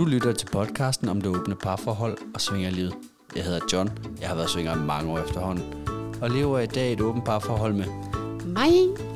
[0.00, 2.94] Du lytter til podcasten om det åbne parforhold og svingerlivet.
[3.36, 3.90] Jeg hedder John.
[4.20, 5.64] Jeg har været svinger i mange år efterhånden.
[6.22, 7.84] Og lever i dag et åbent parforhold med
[8.46, 8.72] Mig,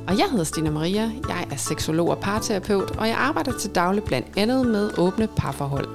[0.09, 1.11] og jeg hedder Stina Maria.
[1.29, 5.89] Jeg er seksolog og parterapeut, og jeg arbejder til daglig blandt andet med åbne parforhold.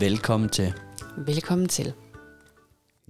[0.00, 0.72] Velkommen til.
[1.16, 1.92] Velkommen til.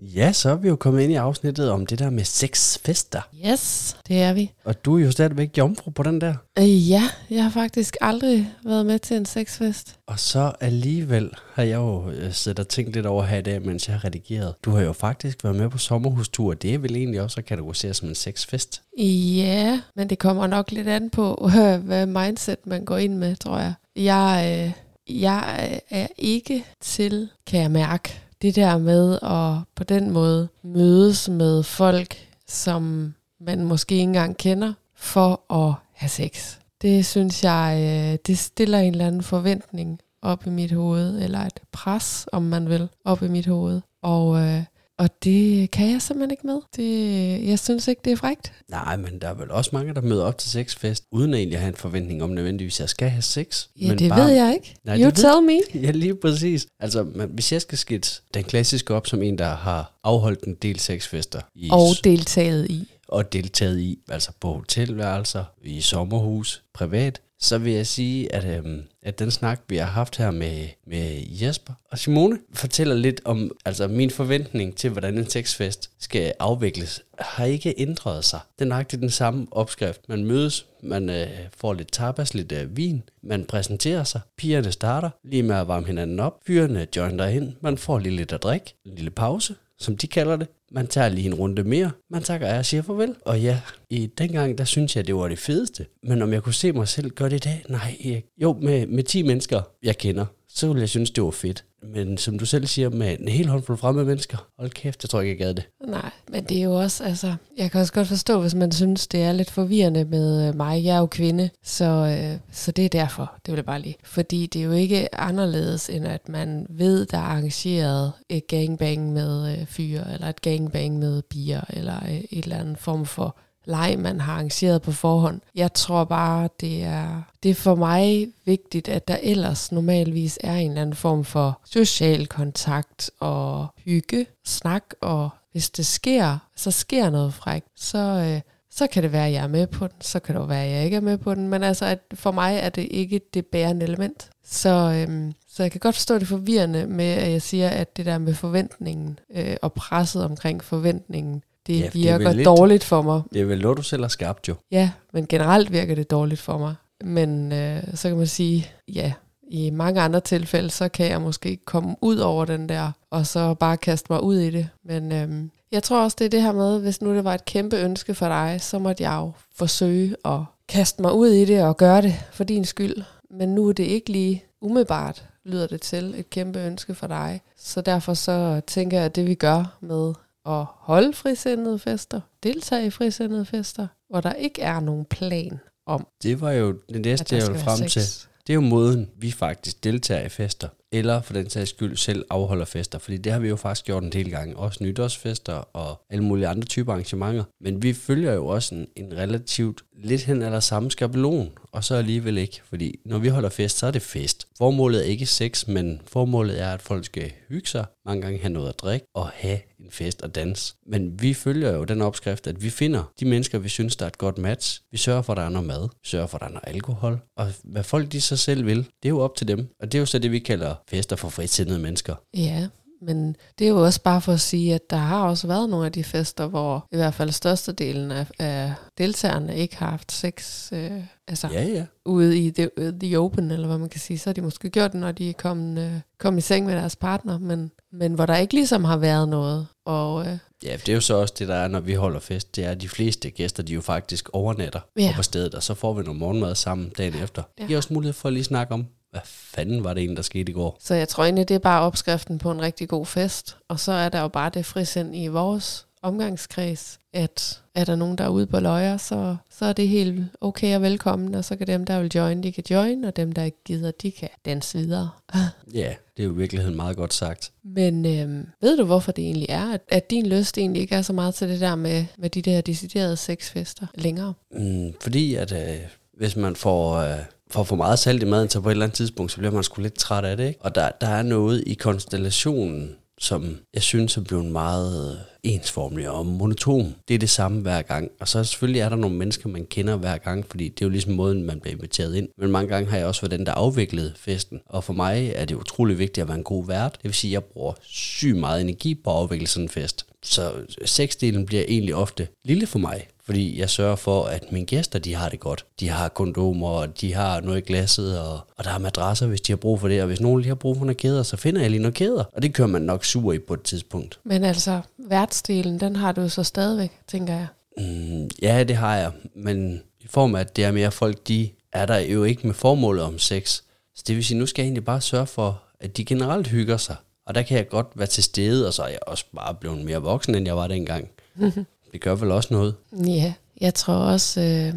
[0.04, 3.20] Ja, så er vi jo kommet ind i afsnittet om det der med sexfester.
[3.46, 4.52] Yes, det er vi.
[4.64, 6.34] Og du er jo stadigvæk jomfru på den der.
[6.58, 9.96] Øh, ja, jeg har faktisk aldrig været med til en sexfest.
[10.06, 13.62] Og så alligevel har jeg jo øh, siddet og tænkt lidt over her i dag,
[13.62, 14.54] mens jeg har redigeret.
[14.64, 16.54] Du har jo faktisk været med på sommerhustur.
[16.54, 18.82] Det er vel egentlig også at kategorisere som en sexfest.
[18.98, 21.50] Ja, men det kommer nok lidt an på,
[21.86, 23.74] hvad mindset man går ind med, tror jeg.
[23.96, 24.72] Jeg, øh,
[25.20, 31.28] jeg er ikke til, kan jeg mærke, det der med at på den måde mødes
[31.28, 32.16] med folk,
[32.48, 36.56] som man måske ikke engang kender, for at have sex.
[36.82, 41.38] Det synes jeg, øh, det stiller en eller anden forventning op i mit hoved, eller
[41.38, 43.80] et pres, om man vil, op i mit hoved.
[44.02, 44.62] Og, øh,
[44.98, 46.58] og det kan jeg simpelthen ikke med.
[46.76, 48.52] Det, jeg synes ikke, det er frægt.
[48.70, 51.60] Nej, men der er vel også mange, der møder op til sexfest, uden egentlig at
[51.60, 53.66] have en forventning om nødvendigvis, at jeg skal have sex.
[53.80, 54.74] Ja, men det bare, ved jeg ikke.
[54.84, 55.82] Nej, you det ved- tell me.
[55.86, 56.66] Ja, lige præcis.
[56.80, 60.54] Altså, men hvis jeg skal skidse den klassiske op som en, der har afholdt en
[60.54, 62.92] del sexfester i Og deltaget i.
[63.08, 68.82] og deltaget i, altså på hotelværelser, i sommerhus, privat, så vil jeg sige, at, øhm,
[69.02, 73.50] at den snak, vi har haft her med, med Jesper og Simone, fortæller lidt om
[73.64, 78.40] altså min forventning til, hvordan en sexfest skal afvikles, har ikke ændret sig.
[78.58, 80.08] Det er nøjagtigt den samme opskrift.
[80.08, 85.10] Man mødes, man øh, får lidt tapas, lidt øh, vin, man præsenterer sig, pigerne starter
[85.24, 88.74] lige med at varme hinanden op, fyrene joiner ind, man får lige lidt at drikke,
[88.84, 90.48] en lille pause, som de kalder det.
[90.72, 91.90] Man tager lige en runde mere.
[92.10, 93.14] Man takker af og siger farvel.
[93.24, 93.60] Og ja,
[93.90, 95.86] i dengang, der synes jeg, det var det fedeste.
[96.02, 97.64] Men om jeg kunne se mig selv gøre det i dag?
[97.68, 98.32] Nej, ikke.
[98.42, 101.64] Jo, med, med 10 mennesker, jeg kender, så ville jeg synes, det var fedt.
[101.82, 105.20] Men som du selv siger, med en hel håndfuld fremmede mennesker, hold kæft, jeg tror
[105.20, 105.68] ikke, jeg gad det.
[105.86, 109.06] Nej, men det er jo også, altså, jeg kan også godt forstå, hvis man synes,
[109.06, 110.84] det er lidt forvirrende med øh, mig.
[110.84, 113.96] Jeg er jo kvinde, så, øh, så det er derfor, det vil jeg bare lige.
[114.04, 119.12] Fordi det er jo ikke anderledes, end at man ved, der er arrangeret et gangbang
[119.12, 123.36] med øh, fyre, eller et gangbang med bier, eller øh, et eller andet form for
[123.64, 125.40] leg, man har arrangeret på forhånd.
[125.54, 130.54] Jeg tror bare, det er, det er for mig vigtigt, at der ellers normalvis er
[130.54, 136.70] en eller anden form for social kontakt og hygge, snak, og hvis det sker, så
[136.70, 138.40] sker noget frækt, så, øh,
[138.70, 140.64] så kan det være, at jeg er med på den, så kan det jo være,
[140.64, 143.20] at jeg ikke er med på den, men altså, at for mig er det ikke
[143.34, 144.30] det bærende element.
[144.44, 148.06] Så, øhm, så jeg kan godt forstå det forvirrende med, at jeg siger, at det
[148.06, 152.46] der med forventningen øh, og presset omkring forventningen, det Ja, det er virker vel lidt-
[152.46, 153.22] dårligt for mig.
[153.32, 154.54] Det er vel noget, du selv har skabt jo.
[154.70, 156.74] Ja, men generelt virker det dårligt for mig.
[157.04, 159.12] Men øh, så kan man sige, ja,
[159.50, 163.54] i mange andre tilfælde, så kan jeg måske komme ud over den der, og så
[163.54, 164.68] bare kaste mig ud i det.
[164.84, 167.44] Men øhm, jeg tror også, det er det her med, hvis nu det var et
[167.44, 171.62] kæmpe ønske for dig, så måtte jeg jo forsøge at kaste mig ud i det
[171.62, 172.96] og gøre det for din skyld.
[173.30, 177.40] Men nu er det ikke lige umiddelbart, lyder det til, et kæmpe ønske for dig.
[177.58, 180.12] Så derfor så tænker jeg, at det vi gør med
[180.46, 186.06] at holde frisindede fester, deltage i frisindede fester, hvor der ikke er nogen plan om,
[186.22, 188.02] Det var jo det næste, jeg ville frem til.
[188.46, 192.24] Det er jo måden, vi faktisk deltager i fester, eller for den sags skyld selv
[192.30, 196.02] afholder fester, fordi det har vi jo faktisk gjort en del gange, også nytårsfester og
[196.10, 197.44] alle mulige andre typer arrangementer.
[197.60, 201.94] Men vi følger jo også en, en relativt lidt hen eller samme skabelon, og så
[201.94, 204.46] alligevel ikke, fordi når vi holder fest, så er det fest.
[204.58, 208.52] Formålet er ikke sex, men formålet er, at folk skal hygge sig, mange gange have
[208.52, 210.76] noget at drikke og have en fest og dans.
[210.86, 214.08] Men vi følger jo den opskrift, at vi finder de mennesker, vi synes, der er
[214.08, 214.80] et godt match.
[214.90, 215.82] Vi sørger for, at der er noget mad.
[215.82, 217.20] Vi sørger for, at der er noget alkohol.
[217.36, 219.68] Og hvad folk de så selv vil, det er jo op til dem.
[219.80, 222.14] Og det er jo så det, vi kalder fester for fritidende mennesker.
[222.36, 222.68] Ja,
[223.02, 225.86] men det er jo også bare for at sige, at der har også været nogle
[225.86, 230.68] af de fester, hvor i hvert fald størstedelen af, af deltagerne ikke har haft sex
[230.72, 230.90] øh,
[231.28, 231.84] altså Ja, ja.
[232.06, 234.18] ude i the, uh, the open, eller hvad man kan sige.
[234.18, 236.74] Så har de måske gjort det, når de er kommet, øh, kom i seng med
[236.76, 239.66] deres partner, men, men hvor der ikke ligesom har været noget.
[239.86, 242.56] Og øh, Ja, det er jo så også det, der er, når vi holder fest.
[242.56, 245.12] Det er, at de fleste gæster, de jo faktisk overnatter Ja.
[245.16, 247.42] på stedet, og så får vi noget morgenmad sammen dagen efter.
[247.42, 247.66] Det Ja.
[247.66, 250.50] giver os mulighed for at lige snakke om, hvad fanden var det egentlig, der skete
[250.50, 250.76] i går?
[250.80, 253.56] Så jeg tror egentlig, det er bare opskriften på en rigtig god fest.
[253.68, 258.18] Og så er der jo bare det frisind i vores omgangskreds, at er der nogen,
[258.18, 261.56] der er ude på løjer, så, så er det helt okay og velkommen, og så
[261.56, 264.28] kan dem, der vil join, de kan join, og dem, der ikke gider, de kan
[264.44, 265.10] danse videre.
[265.74, 267.52] Ja, det er jo i virkeligheden meget godt sagt.
[267.64, 271.02] Men øhm, ved du, hvorfor det egentlig er, at, at din lyst egentlig ikke er
[271.02, 274.34] så meget til det der med, med de der deciderede sexfester længere?
[274.50, 275.80] Mm, fordi at øh,
[276.16, 277.18] hvis man får, øh,
[277.52, 279.62] får for meget salt i maden, så på et eller andet tidspunkt, så bliver man
[279.62, 280.48] sgu lidt træt af det.
[280.48, 280.62] Ikke?
[280.62, 286.26] Og der, der er noget i konstellationen, som jeg synes er blevet meget ensformelig og
[286.26, 286.94] monoton.
[287.08, 288.10] Det er det samme hver gang.
[288.20, 290.90] Og så selvfølgelig er der nogle mennesker, man kender hver gang, fordi det er jo
[290.90, 292.28] ligesom måden, man bliver inviteret ind.
[292.38, 294.60] Men mange gange har jeg også været den, der afviklede festen.
[294.66, 296.92] Og for mig er det utrolig vigtigt at være en god vært.
[296.92, 300.06] Det vil sige, at jeg bruger sygt meget energi på at afvikle sådan en fest.
[300.22, 300.52] Så
[300.84, 305.14] sexdelen bliver egentlig ofte lille for mig, fordi jeg sørger for, at mine gæster, de
[305.14, 305.64] har det godt.
[305.80, 309.40] De har kondomer, og de har noget i glasset, og, og der er madrasser, hvis
[309.40, 310.00] de har brug for det.
[310.00, 312.24] Og hvis nogen lige har brug for nogle kæder, så finder jeg lige nogle kæder.
[312.32, 314.20] Og det kører man nok sur i på et tidspunkt.
[314.24, 317.46] Men altså, værtsdelen, den har du så stadigvæk, tænker jeg.
[317.78, 319.12] Mm, ja, det har jeg.
[319.34, 322.54] Men i form af, at det er mere folk, de er der jo ikke med
[322.54, 323.60] formålet om sex.
[323.94, 326.76] Så det vil sige, nu skal jeg egentlig bare sørge for, at de generelt hygger
[326.76, 326.96] sig.
[327.26, 329.84] Og der kan jeg godt være til stede, og så er jeg også bare blevet
[329.84, 331.10] mere voksen, end jeg var dengang.
[331.92, 332.74] det gør vel også noget.
[333.06, 334.74] Ja, jeg tror også, øh,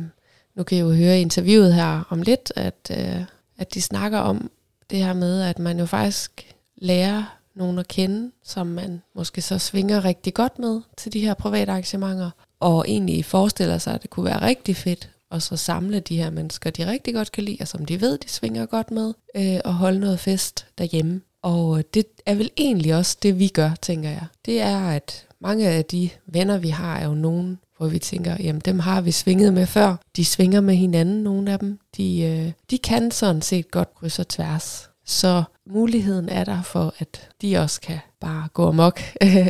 [0.56, 3.22] nu kan I jo høre interviewet her om lidt, at, øh,
[3.58, 4.52] at de snakker om
[4.90, 9.58] det her med, at man jo faktisk lærer nogen at kende, som man måske så
[9.58, 12.30] svinger rigtig godt med til de her private arrangementer,
[12.60, 16.30] og egentlig forestiller sig, at det kunne være rigtig fedt og så samle de her
[16.30, 19.60] mennesker, de rigtig godt kan lide, og som de ved, de svinger godt med, øh,
[19.66, 21.22] og holde noget fest derhjemme.
[21.42, 24.26] Og det er vel egentlig også det, vi gør, tænker jeg.
[24.46, 28.36] Det er, at mange af de venner, vi har, er jo nogen, hvor vi tænker,
[28.40, 29.96] jamen dem har vi svinget med før.
[30.16, 31.80] De svinger med hinanden, nogle af dem.
[31.98, 34.90] De, øh, de kan sådan set godt krydse og tværs.
[35.06, 39.00] Så muligheden er der for, at de også kan bare gå amok.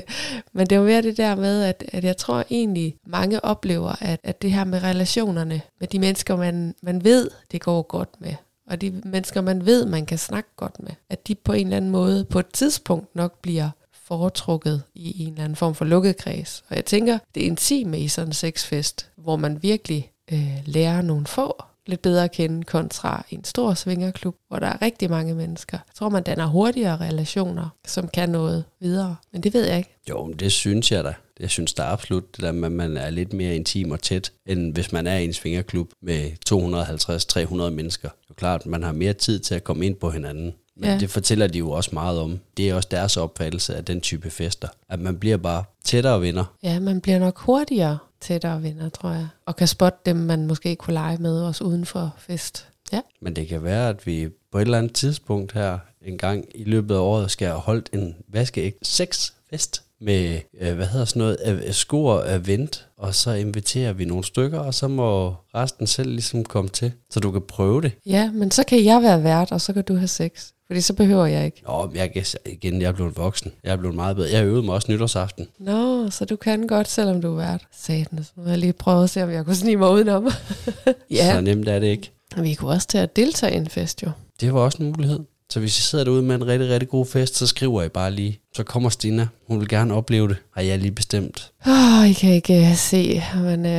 [0.54, 4.04] Men det er jo mere det der med, at, at jeg tror egentlig, mange oplever,
[4.04, 8.10] at, at det her med relationerne, med de mennesker, man, man ved, det går godt
[8.20, 8.34] med,
[8.68, 11.78] og de mennesker, man ved, man kan snakke godt med, at de på en eller
[11.78, 13.70] anden måde på et tidspunkt nok bliver
[14.08, 16.64] foretrukket i en eller anden form for lukket kreds.
[16.70, 21.02] Og jeg tænker, det er intime i sådan en sexfest, hvor man virkelig øh, lærer
[21.02, 25.36] nogle få lidt bedre at kende kontra en stor svingerklub, hvor der er rigtig mange
[25.36, 25.78] mennesker.
[25.78, 29.16] Jeg tror, man danner hurtigere relationer, som kan noget videre.
[29.32, 29.98] Men det ved jeg ikke.
[30.10, 31.14] Jo, det synes jeg da.
[31.40, 34.32] Jeg synes da absolut, det der med, at man er lidt mere intim og tæt,
[34.46, 38.10] end hvis man er i en svingerklub med 250-300 mennesker.
[38.10, 40.54] Det er klart, man har mere tid til at komme ind på hinanden.
[40.78, 40.98] Men ja.
[40.98, 42.40] det fortæller de jo også meget om.
[42.58, 44.68] Det er også deres opfattelse af den type fester.
[44.90, 46.46] At man bliver bare tættere venner.
[46.64, 49.28] Ja, man bliver nok hurtigere tættere venner, tror jeg.
[49.46, 52.68] Og kan spotte dem, man måske kunne lege med også uden for fest.
[52.94, 53.02] Ja.
[53.22, 56.64] Men det kan være, at vi på et eller andet tidspunkt her en gang i
[56.64, 61.38] løbet af året skal have holdt en vaskeægte sexfest med, øh, hvad hedder sådan noget,
[61.46, 66.10] øh, skor af vent, og så inviterer vi nogle stykker, og så må resten selv
[66.10, 67.92] ligesom komme til, så du kan prøve det.
[68.06, 70.52] Ja, men så kan jeg være vært, og så kan du have sex.
[70.68, 71.62] Fordi så behøver jeg ikke.
[71.68, 73.52] Nå, jeg igen, jeg er blevet voksen.
[73.64, 74.30] Jeg er blevet meget bedre.
[74.32, 75.48] Jeg øvede mig også nytårsaften.
[75.60, 77.68] Nå, så du kan godt, selvom du er vært.
[77.72, 80.28] Satan, så må jeg lige prøve at se, om jeg kunne snige mig udenom.
[81.12, 81.34] ja.
[81.34, 82.12] Så nemt er det ikke.
[82.38, 84.12] Vi kunne også til at deltage i en fest, jo.
[84.42, 85.20] Det var også en mulighed.
[85.50, 88.12] Så hvis I sidder derude med en rigtig, rigtig god fest, så skriver I bare
[88.12, 88.40] lige.
[88.54, 89.28] Så kommer Stina.
[89.48, 90.38] Hun vil gerne opleve det.
[90.56, 91.52] Har jeg lige bestemt.
[91.68, 93.72] Åh, oh, I kan ikke uh, se, men uh,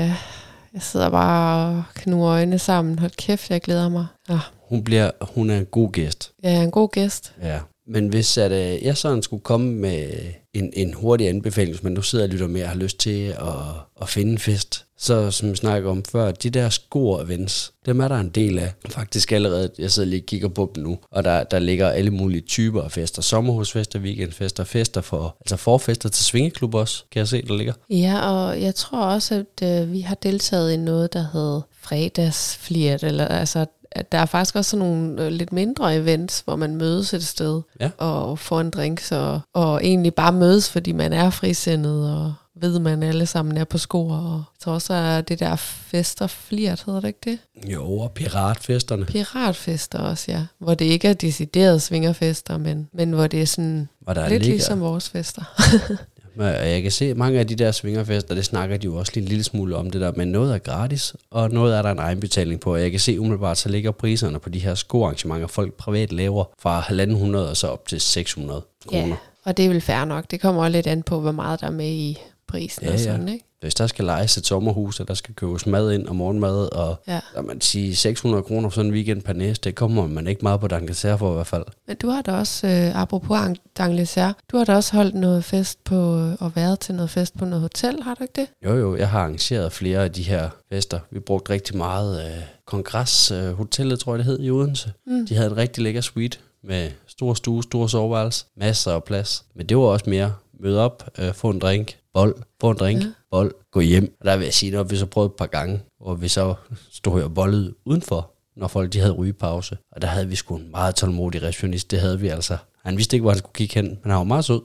[0.72, 2.98] jeg sidder bare og knuger øjnene sammen.
[2.98, 4.06] Hold kæft, jeg glæder mig.
[4.28, 4.40] Oh.
[4.68, 6.32] Hun, bliver, hun er en god gæst.
[6.42, 7.32] Ja, en god gæst.
[7.42, 7.58] Ja.
[7.88, 10.08] Men hvis at, uh, jeg sådan skulle komme med
[10.54, 13.26] en, en hurtig anbefaling, hvis man nu sidder og lytter med og har lyst til
[13.28, 13.54] at,
[14.02, 18.00] at finde en fest, så som vi snakker om før, de der score events, dem
[18.00, 18.72] er der en del af.
[18.88, 22.10] Faktisk allerede, jeg sidder lige og kigger på dem nu, og der, der ligger alle
[22.10, 23.22] mulige typer af fester.
[23.22, 27.72] Sommerhusfester, weekendfester, fester for, altså forfester til svingeklub også, kan jeg se, der ligger.
[27.90, 33.02] Ja, og jeg tror også, at øh, vi har deltaget i noget, der hedder fredagsflirt,
[33.02, 33.66] eller altså
[33.96, 37.24] at der er faktisk også sådan nogle øh, lidt mindre events, hvor man mødes et
[37.24, 37.90] sted ja.
[37.98, 42.78] og får en drink, så, og egentlig bare mødes, fordi man er frisindet og ved,
[42.78, 44.08] man alle sammen er på sko.
[44.08, 47.38] Og jeg tror også, at det der fester flirt, hedder det ikke det?
[47.72, 49.04] Jo, og piratfesterne.
[49.04, 50.42] Piratfester også, ja.
[50.58, 54.42] Hvor det ikke er decideret svingerfester, men, men hvor det er sådan hvor der lidt
[54.42, 54.56] ligger.
[54.56, 55.42] ligesom vores fester.
[56.36, 59.12] Men jeg kan se, at mange af de der svingerfester, det snakker de jo også
[59.14, 61.90] lige en lille smule om det der, men noget er gratis, og noget er der
[61.90, 62.72] en egenbetaling på.
[62.72, 66.44] Og jeg kan se umiddelbart, så ligger priserne på de her skoarrangementer, folk privat laver
[66.58, 69.06] fra 1.500 og så op til 600 kroner.
[69.06, 69.14] Ja,
[69.44, 70.30] og det er vel fair nok.
[70.30, 72.98] Det kommer også lidt an på, hvor meget der er med i prisen ja, og
[72.98, 73.32] sådan, ja.
[73.34, 73.45] ikke?
[73.60, 77.02] Hvis der skal lejes et sommerhus, og der skal købes mad ind og morgenmad, og
[77.08, 77.20] ja.
[77.34, 80.42] der man sige 600 kroner for sådan en weekend per næste, det kommer man ikke
[80.42, 81.64] meget på D'Angleterre for i hvert fald.
[81.86, 83.38] Men du har da også, øh, apropos
[83.80, 87.38] D'Angleterre, du har da også holdt noget fest på, øh, og været til noget fest
[87.38, 88.48] på noget hotel, har du ikke det?
[88.64, 91.00] Jo jo, jeg har arrangeret flere af de her fester.
[91.10, 94.92] Vi brugte rigtig meget øh, Kongresshotellet, øh, tror jeg det hed, i Odense.
[95.06, 95.26] Mm.
[95.26, 99.44] De havde en rigtig lækker suite med stor stue, stor soveværelse, masser af plads.
[99.54, 103.00] Men det var også mere møde op, øh, få en drink, bold, få en drink,
[103.00, 103.06] Ja.
[103.06, 103.12] ja.
[103.30, 104.16] bold, gå hjem.
[104.20, 106.54] Og der vil jeg sige, at vi så prøvet et par gange, hvor vi så
[106.90, 109.78] stod og bollede udenfor, når folk de havde rygepause.
[109.92, 112.56] Og der havde vi sgu en meget tålmodig receptionist, det havde vi altså.
[112.84, 114.60] Han vidste ikke, hvor han skulle kigge hen, men han var meget sød.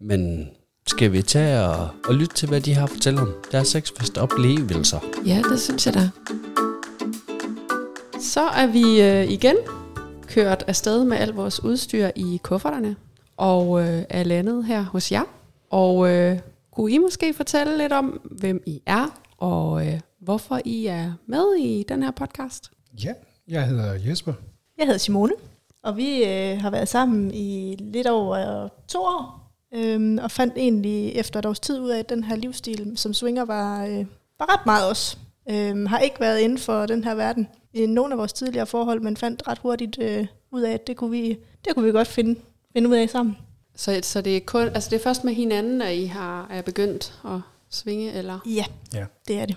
[0.00, 0.48] Men
[0.86, 4.18] skal vi tage og, og lytte til, hvad de har at fortælle om deres sexfest
[4.18, 4.98] oplevelser?
[5.26, 6.10] Ja, det synes jeg da.
[8.20, 9.56] Så er vi øh, igen
[10.26, 12.96] kørt afsted med alt vores udstyr i kufferterne,
[13.36, 15.22] og øh, er landet her hos jer.
[15.70, 16.38] Og øh,
[16.72, 21.56] kunne I måske fortælle lidt om, hvem I er, og øh, hvorfor I er med
[21.58, 22.70] i den her podcast?
[23.04, 23.12] Ja,
[23.48, 24.32] jeg hedder Jesper.
[24.78, 25.32] Jeg hedder Simone,
[25.82, 29.42] og vi øh, har været sammen i lidt over to år,
[29.74, 33.14] øhm, og fandt egentlig efter et års tid ud af, at den her livsstil som
[33.14, 34.06] swinger var, øh,
[34.38, 35.18] var ret meget os.
[35.50, 39.00] Øhm, har ikke været inden for den her verden i nogle af vores tidligere forhold,
[39.00, 42.08] men fandt ret hurtigt øh, ud af, at det kunne vi, det kunne vi godt
[42.08, 42.40] finde,
[42.72, 43.36] finde ud af sammen.
[43.76, 46.62] Så, så det, er kun, altså det er først med hinanden, at I har, er
[46.62, 48.38] begyndt at svinge, eller?
[48.46, 48.64] Ja,
[48.94, 49.04] Ja.
[49.28, 49.56] det er det.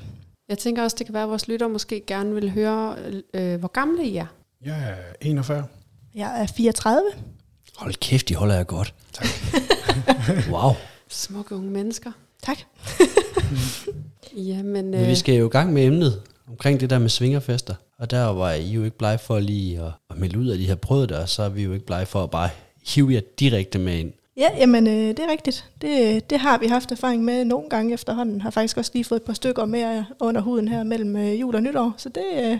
[0.50, 2.96] Jeg tænker også, det kan være, at vores lytter måske gerne vil høre,
[3.34, 4.26] øh, hvor gamle I er.
[4.66, 5.66] Jeg er 41.
[6.16, 7.02] Jeg er 34.
[7.78, 8.94] Hold kæft, de holder jeg godt.
[9.14, 9.28] Tak.
[10.54, 10.72] wow.
[11.10, 12.12] Smukke unge mennesker.
[12.44, 12.58] Tak.
[14.38, 17.76] Jamen, Men vi skal jo i gang med emnet omkring det der med svingerfester.
[18.00, 20.66] Og der var I jo ikke blege for lige at, at melde ud, at I
[20.66, 22.50] har prøvet det, og så er vi jo ikke blege for at bare
[22.88, 24.14] hive jer direkte med ind.
[24.38, 25.66] Ja, jamen øh, det er rigtigt.
[25.82, 28.42] Det, det har vi haft erfaring med nogle gange efterhånden.
[28.42, 31.56] Har faktisk også lige fået et par stykker mere under huden her mellem øh, jul
[31.56, 31.94] og nytår.
[31.98, 32.58] Så det, øh,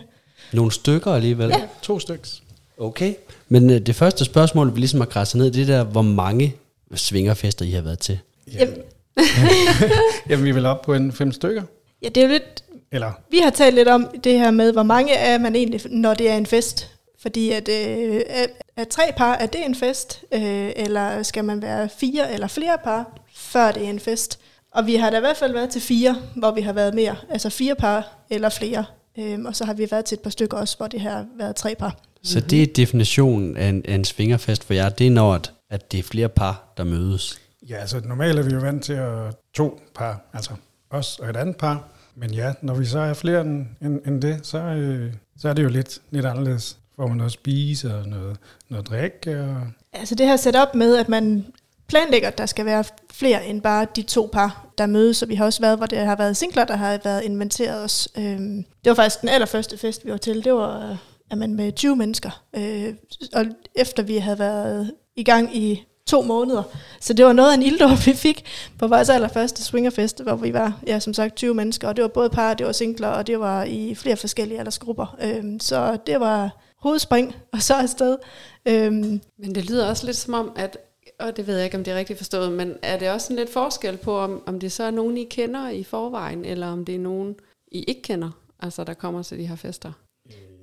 [0.54, 1.50] Nogle stykker alligevel.
[1.50, 1.62] Ja.
[1.82, 2.44] To styks.
[2.78, 3.14] Okay.
[3.50, 6.56] Men øh, det første spørgsmål, vi ligesom har græsset ned, det er der, hvor mange
[6.96, 8.20] svingerfester I har været til.
[8.54, 8.60] Ja.
[8.60, 8.76] Jamen.
[10.30, 11.64] Jamen, vi er vel op på en fem stykker.
[12.02, 12.64] ja, det er jo lidt...
[12.92, 16.14] Eller, Vi har talt lidt om det her med, hvor mange er man egentlig, når
[16.14, 16.90] det er en fest.
[17.26, 18.46] Fordi at, øh, er,
[18.78, 20.24] er tre par, er det en fest?
[20.34, 24.40] Øh, eller skal man være fire eller flere par, før det er en fest?
[24.72, 27.16] Og vi har da i hvert fald været til fire, hvor vi har været mere.
[27.30, 28.86] Altså fire par eller flere.
[29.20, 31.56] Øhm, og så har vi været til et par stykker også, hvor det har været
[31.56, 31.98] tre par.
[32.24, 34.90] Så det er definitionen af en, af en svingerfest for jer.
[34.90, 37.40] Det er når, at, at det er flere par, der mødes.
[37.70, 40.52] ja, altså normalt er vi jo vant til at to par, altså
[40.90, 41.88] os og et andet par.
[42.16, 45.54] Men ja, når vi så er flere end, end, end det, så, øh, så er
[45.54, 46.78] det jo lidt, lidt anderledes.
[46.96, 48.38] Får man noget at spise og noget,
[48.70, 49.42] noget drikke.
[49.42, 49.62] Og,
[49.94, 51.46] Altså det her setup med, at man
[51.88, 52.84] planlægger, at der skal være
[53.14, 55.18] flere end bare de to par, der mødes.
[55.18, 58.10] Så vi har også været, hvor det har været singler, der har været inventeret os.
[58.18, 60.44] Øhm, det var faktisk den allerførste fest, vi var til.
[60.44, 60.98] Det var øh,
[61.32, 62.44] at man med 20 mennesker.
[62.56, 62.94] Øh,
[63.34, 66.64] og efter vi havde været i gang i to måneder.
[67.00, 68.46] Så det var noget af en ilddåb, vi fik
[68.80, 71.88] på vores allerførste swingerfest, hvor vi var, ja, som sagt, 20 mennesker.
[71.88, 75.16] Og det var både par, det var singler, og det var i flere forskellige aldersgrupper.
[75.22, 78.18] Øhm, så det var hovedspring, og så afsted.
[78.66, 80.78] Øhm, Men det lyder også lidt som om, at,
[81.20, 83.40] og det ved jeg ikke, om det er rigtigt forstået, men er det også en
[83.40, 86.86] lidt forskel på, om, om det så er nogen, I kender i forvejen, eller om
[86.86, 87.36] det er nogen,
[87.72, 89.92] I ikke kender, altså der kommer til de her fester?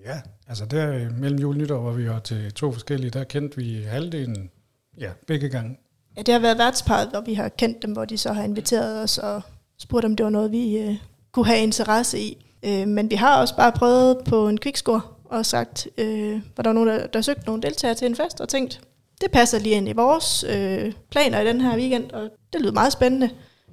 [0.04, 3.24] ja, altså der øh, mellem jul og nytår, hvor vi var til to forskellige, der
[3.24, 4.50] kendte vi halvdelen,
[4.98, 5.78] ja, begge gange.
[6.16, 9.02] Ja, det har været værtsparet, hvor vi har kendt dem, hvor de så har inviteret
[9.02, 9.42] os og
[9.78, 10.94] spurgt, om det var noget, vi øh,
[11.32, 12.46] kunne have interesse i.
[12.62, 15.00] Øh, men vi har også bare prøvet på en kvikscore
[15.32, 18.48] og sagt, øh, var der nogen, der, der søgte nogle deltagere til en fest, og
[18.48, 18.80] tænkt,
[19.20, 22.72] det passer lige ind i vores øh, planer i den her weekend, og det lyder
[22.72, 23.30] meget spændende.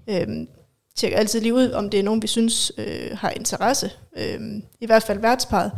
[0.10, 0.28] Øh,
[0.96, 3.92] tjekker altid lige ud, om det er nogen, vi synes øh, har interesse.
[4.18, 4.40] Øh,
[4.82, 5.72] I hvert fald værtsparet.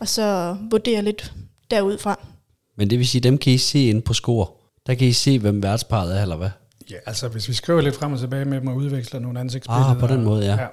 [0.00, 1.32] Og så vurdere lidt
[1.70, 2.26] derudfra.
[2.76, 4.46] Men det vil sige, dem kan I se inde på score.
[4.86, 6.50] Der kan I se, hvem værtsparet er, eller hvad?
[6.90, 9.84] Ja, altså hvis vi skriver lidt frem og tilbage med dem og udveksler nogle ansigtsbilleder.
[9.84, 10.62] Ah, på den måde, ja.
[10.62, 10.66] ja.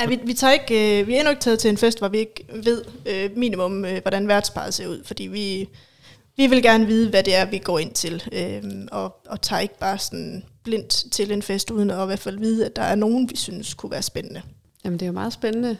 [0.00, 2.08] Ja, vi, vi, tager ikke, øh, vi er endnu ikke taget til en fest, hvor
[2.08, 5.68] vi ikke ved øh, minimum, øh, hvordan værtsparet ser ud, fordi vi,
[6.36, 9.60] vi vil gerne vide, hvad det er, vi går ind til, øh, og, og tager
[9.60, 12.82] ikke bare sådan blindt til en fest, uden at i hvert fald vide, at der
[12.82, 14.42] er nogen, vi synes kunne være spændende.
[14.84, 15.76] Jamen det er jo meget spændende,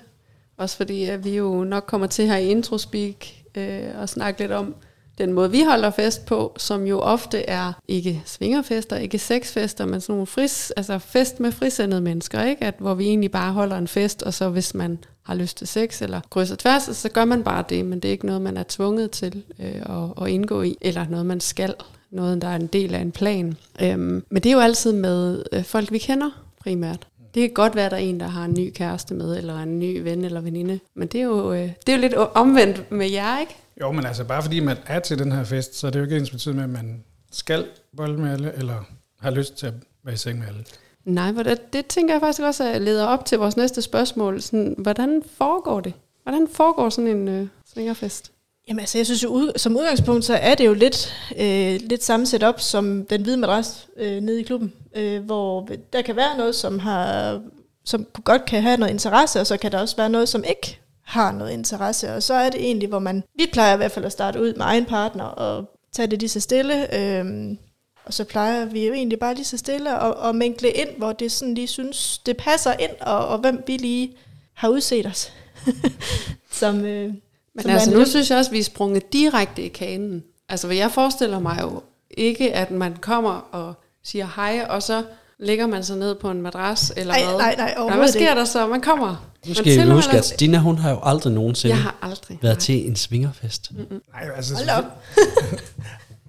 [0.56, 4.52] også fordi at vi jo nok kommer til her i Introspeak øh, og snakke lidt
[4.52, 4.75] om
[5.18, 10.00] den måde, vi holder fest på, som jo ofte er ikke svingerfester, ikke sexfester, men
[10.00, 12.64] sådan nogle fris, altså fest med frisindede mennesker, ikke?
[12.64, 15.66] At, hvor vi egentlig bare holder en fest, og så hvis man har lyst til
[15.66, 18.56] sex eller krydser tværs, så gør man bare det, men det er ikke noget, man
[18.56, 21.75] er tvunget til øh, at, at indgå i, eller noget, man skal,
[22.11, 23.56] noget, der er en del af en plan.
[23.83, 26.30] Øhm, men det er jo altid med øh, folk, vi kender
[26.61, 27.06] primært.
[27.35, 29.59] Det kan godt være, at der er en, der har en ny kæreste med, eller
[29.59, 30.81] en ny ven eller veninde.
[30.95, 33.57] Men det er jo, øh, det er jo lidt omvendt med jer, ikke?
[33.81, 36.05] Jo, men altså bare fordi man er til den her fest, så er det jo
[36.05, 38.85] ikke ens betydning med, at man skal bolde med alle, eller
[39.21, 39.73] har lyst til at
[40.05, 40.64] være i seng med alle.
[41.05, 44.43] Nej, hvordan, det tænker jeg faktisk også at leder op til vores næste spørgsmål.
[44.43, 45.93] Sådan, hvordan foregår det?
[46.23, 48.31] Hvordan foregår sådan en øh, svingerfest?
[48.69, 52.05] Jamen altså, jeg synes jo, ud, som udgangspunkt, så er det jo lidt, øh, lidt
[52.05, 54.73] samme setup som den hvide madras øh, nede i klubben.
[54.95, 57.41] Øh, hvor der kan være noget, som har
[57.87, 60.81] som godt kan have noget interesse, og så kan der også være noget, som ikke
[61.03, 62.15] har noget interesse.
[62.15, 64.53] Og så er det egentlig, hvor man, vi plejer i hvert fald at starte ud
[64.55, 66.95] med egen partner og tage det lige så stille.
[66.99, 67.59] Øhm,
[68.05, 71.13] og så plejer vi jo egentlig bare lige så stille og, og mænkle ind, hvor
[71.13, 74.17] det sådan lige synes, det passer ind, og, og hvem vi lige
[74.55, 75.33] har udset os.
[76.61, 77.09] som, øh,
[77.55, 80.25] Men som altså, nu lidt- synes jeg også, at vi er sprunget direkte i kanen.
[80.49, 85.02] Altså, hvad jeg forestiller mig jo ikke, at man kommer og siger hej, og så
[85.38, 87.38] ligger man sig ned på en madras, eller Nej, hvad?
[87.38, 88.34] nej, nej, nej, hvad sker ikke.
[88.34, 88.66] der så?
[88.66, 89.06] Man kommer.
[89.08, 89.14] Nu
[89.46, 91.94] man skal I tilmelder huske, at sig- Stina, hun har jo aldrig nogensinde Jeg har
[92.02, 92.38] aldrig.
[92.42, 92.61] været nej.
[92.61, 93.70] til en svingerfest.
[94.12, 94.84] Nej, altså, Hold op.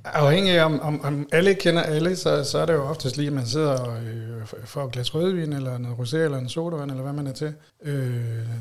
[0.03, 3.27] Afhængig af, om, om, om alle kender alle, så, så er det jo oftest lige,
[3.27, 6.91] at man sidder og øh, får et glas rødvin, eller noget rosé, eller en sodavand,
[6.91, 7.53] eller hvad man er til.
[7.83, 8.15] Øh,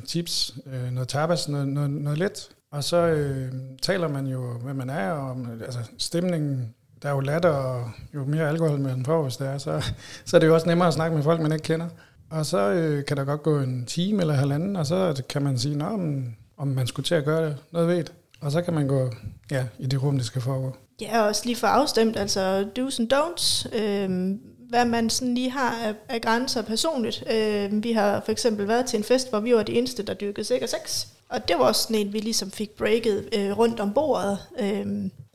[0.09, 2.49] chips, øh, noget tapas, noget, noget, noget let.
[2.73, 3.52] Og så øh,
[3.83, 6.75] taler man jo, hvad man er, og om altså, stemningen.
[7.05, 9.93] Der er jo latter, og jo mere alkohol man får, hvis det er, så,
[10.25, 11.89] så er det jo også nemmere at snakke med folk, man ikke kender.
[12.31, 15.59] Og så øh, kan der godt gå en time eller halvanden, og så kan man
[15.59, 18.05] sige, Nå, men, om man skulle til at gøre det, noget ved.
[18.41, 19.11] Og så kan man gå
[19.51, 20.77] ja, i det rum, det skal foregå.
[21.01, 25.51] Ja, og også lige for afstemt, altså do's and don'ts, øh, hvad man sådan lige
[25.51, 27.25] har af, af grænser personligt.
[27.33, 30.15] Øh, vi har for eksempel været til en fest, hvor vi var de eneste, der
[30.15, 31.07] dyrkede sikker sex.
[31.29, 34.39] Og det var også sådan en, vi ligesom fik breaket øh, rundt om bordet.
[34.61, 34.87] Øh,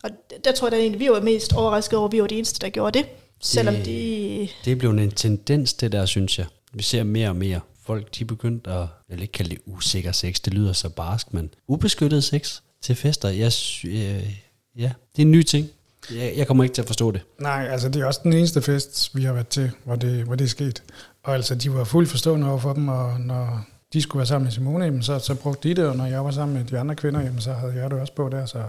[0.03, 0.09] og
[0.43, 2.59] der tror jeg da egentlig, vi var mest overrasket over, at vi var de eneste,
[2.65, 3.07] der gjorde det.
[3.41, 4.47] Selvom Det- de...
[4.65, 6.45] Det er blevet en tendens, det der, synes jeg.
[6.73, 7.59] Vi ser mere og mere.
[7.85, 10.89] Folk, de er begyndt at, jeg vil ikke kalde det usikker sex, det lyder så
[10.89, 13.29] barsk, men ubeskyttet sex til fester.
[13.29, 13.51] Jeg,
[13.85, 14.33] øh,
[14.77, 15.67] ja, det er en ny ting.
[16.15, 17.21] Jeg, jeg kommer ikke til at forstå det.
[17.39, 20.35] Nej, altså det er også den eneste fest, vi har været til, hvor det, hvor
[20.35, 20.83] det er sket.
[21.23, 24.43] Og altså, de var fuldt forstående over for dem, og når de skulle være sammen
[24.45, 26.79] med Simone, jamen, så, så brugte de det, og når jeg var sammen med de
[26.79, 28.45] andre kvinder, jamen, så havde jeg det også på der.
[28.45, 28.63] Så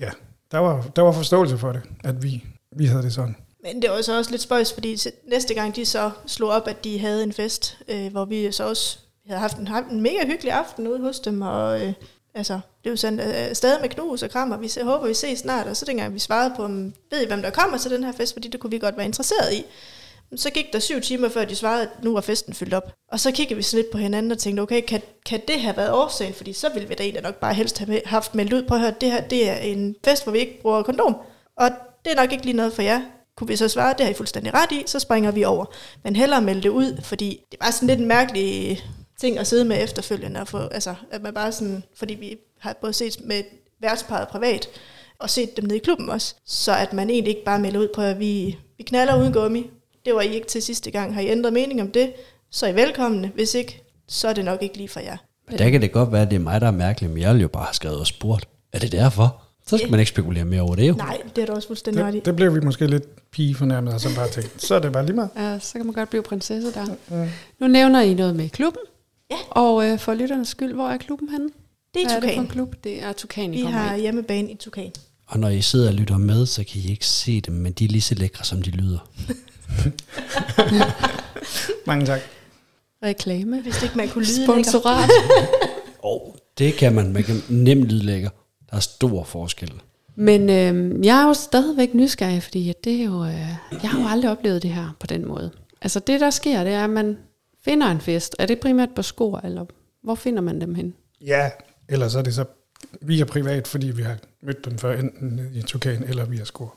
[0.00, 0.10] ja,
[0.54, 2.44] der var, der var forståelse for det, at vi,
[2.76, 3.36] vi havde det sådan.
[3.62, 6.84] Men det var så også lidt spøjs, fordi næste gang de så slog op, at
[6.84, 10.00] de havde en fest, øh, hvor vi så også vi havde haft en, haft en
[10.00, 11.92] mega hyggelig aften ude hos dem, og øh,
[12.34, 15.38] altså, det var sådan øh, stadig med knus og kram, og vi håber, vi ses
[15.38, 16.62] snart, og så dengang vi svarede på,
[17.10, 19.06] ved I, hvem der kommer til den her fest, fordi det kunne vi godt være
[19.06, 19.64] interesseret i.
[20.36, 22.92] Så gik der syv timer, før de svarede, at nu var festen fyldt op.
[23.12, 25.76] Og så kiggede vi sådan lidt på hinanden og tænkte, okay, kan, kan det have
[25.76, 26.34] været årsagen?
[26.34, 28.80] Fordi så ville vi da egentlig nok bare helst have haft meldt ud på at
[28.80, 31.16] høre, at det her det er en fest, hvor vi ikke bruger kondom.
[31.56, 31.70] Og
[32.04, 33.00] det er nok ikke lige noget for jer.
[33.36, 35.64] Kunne vi så svare, det har I fuldstændig ret i, så springer vi over.
[36.04, 38.80] Men hellere melde det ud, fordi det var sådan lidt en mærkelig
[39.20, 40.40] ting at sidde med efterfølgende.
[40.40, 43.42] Og få, altså, at man bare sådan, fordi vi har både set med
[43.80, 44.68] værtsparet privat,
[45.18, 47.88] og set dem nede i klubben også, så at man egentlig ikke bare melder ud
[47.94, 49.70] på, at vi, vi knaller uden gummi.
[50.04, 51.14] Det var I ikke til sidste gang.
[51.14, 52.12] Har I ændret mening om det,
[52.50, 53.30] så er I velkomne.
[53.34, 55.16] Hvis ikke, så er det nok ikke lige for jer.
[55.50, 57.30] Men der kan det godt være, at det er mig, der er mærkelig, men jeg
[57.30, 58.48] ville jo bare have skrevet og spurgt.
[58.72, 59.40] Er det derfor?
[59.66, 60.94] Så skal man ikke spekulere mere over det jo.
[60.94, 62.16] Nej, det er du også fuldstændig ret i.
[62.16, 64.92] Det, det blev vi måske lidt pige fornærmet, og så bare tænkte, så er det
[64.92, 65.30] bare lige meget.
[65.36, 66.86] Ja, så kan man godt blive prinsesse der.
[67.10, 67.28] Ja.
[67.60, 68.82] Nu nævner I noget med klubben.
[69.30, 69.36] Ja.
[69.50, 71.48] Og øh, for lytternes skyld, hvor er klubben henne?
[71.94, 72.52] Det er Hvad er det for en Tukan.
[72.52, 72.74] klub?
[72.84, 74.00] Det er Tukan, I Vi kommer har i.
[74.00, 74.92] hjemmebane i Tukan.
[75.26, 77.84] Og når I sidder og lytter med, så kan I ikke se dem, men de
[77.84, 78.98] er lige så lækre, som de lyder.
[81.86, 82.20] Mange tak.
[83.02, 83.60] Reklame.
[83.60, 84.52] Hvis ikke man kunne lyde lækker.
[84.52, 85.10] Sponsorat.
[86.02, 87.12] Og det kan man.
[87.12, 88.30] Man kan nemt lydlægger.
[88.70, 89.72] Der er stor forskel.
[90.16, 93.48] Men øh, jeg er jo stadigvæk nysgerrig, fordi at det er jo, øh,
[93.82, 95.50] jeg har jo aldrig oplevet det her på den måde.
[95.82, 97.16] Altså det, der sker, det er, at man
[97.64, 98.36] finder en fest.
[98.38, 99.64] Er det primært på skor, eller
[100.02, 100.94] hvor finder man dem hen?
[101.20, 101.50] Ja,
[101.88, 102.44] ellers så er det så
[103.00, 106.74] via privat, fordi vi har mødt dem før, enten i Tukan eller via Skor.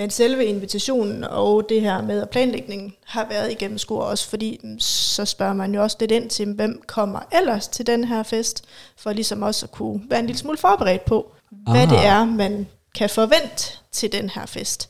[0.00, 5.24] Men selve invitationen og det her med planlægningen har været igennem skor også, fordi så
[5.24, 8.64] spørger man jo også lidt ind til, hvem kommer ellers til den her fest,
[8.96, 11.94] for ligesom også at kunne være en lille smule forberedt på, hvad Aha.
[11.96, 14.88] det er, man kan forvente til den her fest.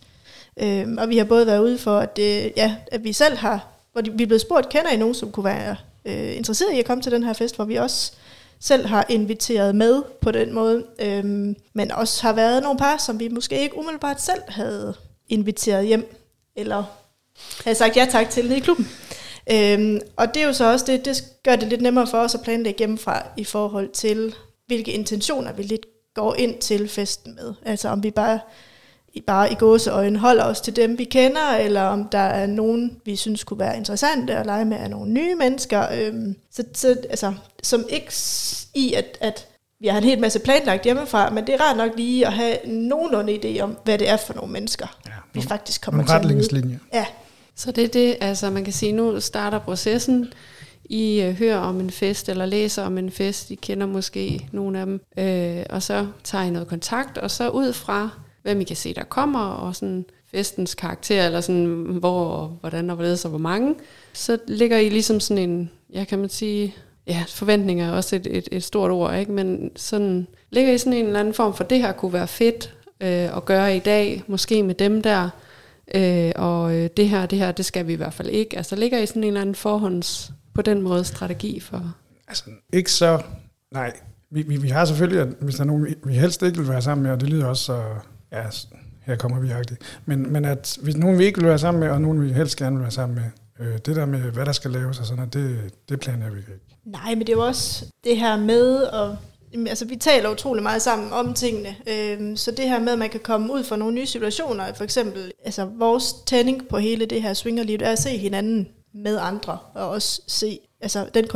[0.57, 3.67] Øhm, og vi har både været ude for, at, det, ja, at vi selv har,
[3.93, 6.79] hvor de- vi er blevet spurgt, kender I nogen, som kunne være øh, interesseret i
[6.79, 8.13] at komme til den her fest, hvor vi også
[8.61, 13.21] selv har inviteret med på den måde, øhm, men også har været nogle par, som
[13.21, 14.95] vi måske ikke umiddelbart selv havde
[15.29, 16.15] inviteret hjem,
[16.57, 16.85] eller
[17.65, 18.89] havde sagt ja tak til nede i klubben.
[19.53, 22.35] Øhm, og det er jo så også det, det gør det lidt nemmere for os
[22.35, 24.35] at planlægge hjemmefra i forhold til,
[24.67, 27.55] hvilke intentioner vi lidt går ind til festen med.
[27.63, 28.41] Altså om vi bare
[29.27, 33.17] bare i gåseøjne holder os til dem, vi kender, eller om der er nogen, vi
[33.17, 35.87] synes kunne være interessante at lege med af nogle nye mennesker.
[35.95, 38.13] Øhm, så, så, altså, som ikke
[38.75, 39.47] i, at, at
[39.81, 42.57] vi har en hel masse planlagt hjemmefra, men det er rart nok lige at have
[42.67, 46.15] nogenlunde idé om, hvad det er for nogle mennesker, Ja, vi faktisk kommer Nogle til
[46.15, 46.29] at møde.
[46.35, 46.79] retningslinjer.
[46.93, 47.07] Ja,
[47.55, 50.33] Så det er det, altså man kan sige, nu starter processen.
[50.85, 54.81] I øh, hører om en fest, eller læser om en fest, I kender måske nogle
[54.81, 58.11] af dem, øh, og så tager I noget kontakt, og så ud fra,
[58.43, 61.67] hvem I kan se, der kommer, og sådan festens karakter, eller sådan,
[62.01, 63.75] hvor, hvordan og hvorledes og hvor mange,
[64.13, 66.75] så ligger I ligesom sådan en, ja, kan man sige,
[67.07, 69.33] ja, forventninger er også et, et, et stort ord, ikke?
[69.33, 72.75] men sådan, ligger I sådan en eller anden form for, det her kunne være fedt
[73.01, 75.31] øh, at gøre i dag, måske med dem der,
[75.95, 78.57] øh, og øh, det her, det her, det skal vi i hvert fald ikke.
[78.57, 81.95] Altså ligger I sådan en eller anden forhånds, på den måde, strategi for?
[82.29, 83.23] Altså, ikke så...
[83.73, 83.93] Nej,
[84.31, 86.69] vi, vi, vi har selvfølgelig, at hvis der er nogen, vi, vi helst ikke vil
[86.69, 87.83] være sammen med, og det lyder også så...
[88.33, 88.43] Ja,
[89.07, 89.81] her kommer vi agtigt.
[90.07, 92.57] Men, men at hvis nogen vi ikke vil være sammen med, og nogen vi helst
[92.57, 95.17] gerne vil være sammen med, øh, det der med, hvad der skal laves og sådan
[95.17, 96.53] noget, det, det planer vi ikke.
[96.85, 99.17] Nej, men det er jo også det her med at
[99.69, 103.11] altså, vi taler utrolig meget sammen om tingene, øhm, så det her med, at man
[103.11, 107.23] kan komme ud for nogle nye situationer, for eksempel, altså vores tænding på hele det
[107.23, 111.29] her swingerliv, er at se hinanden med andre, og også se altså, den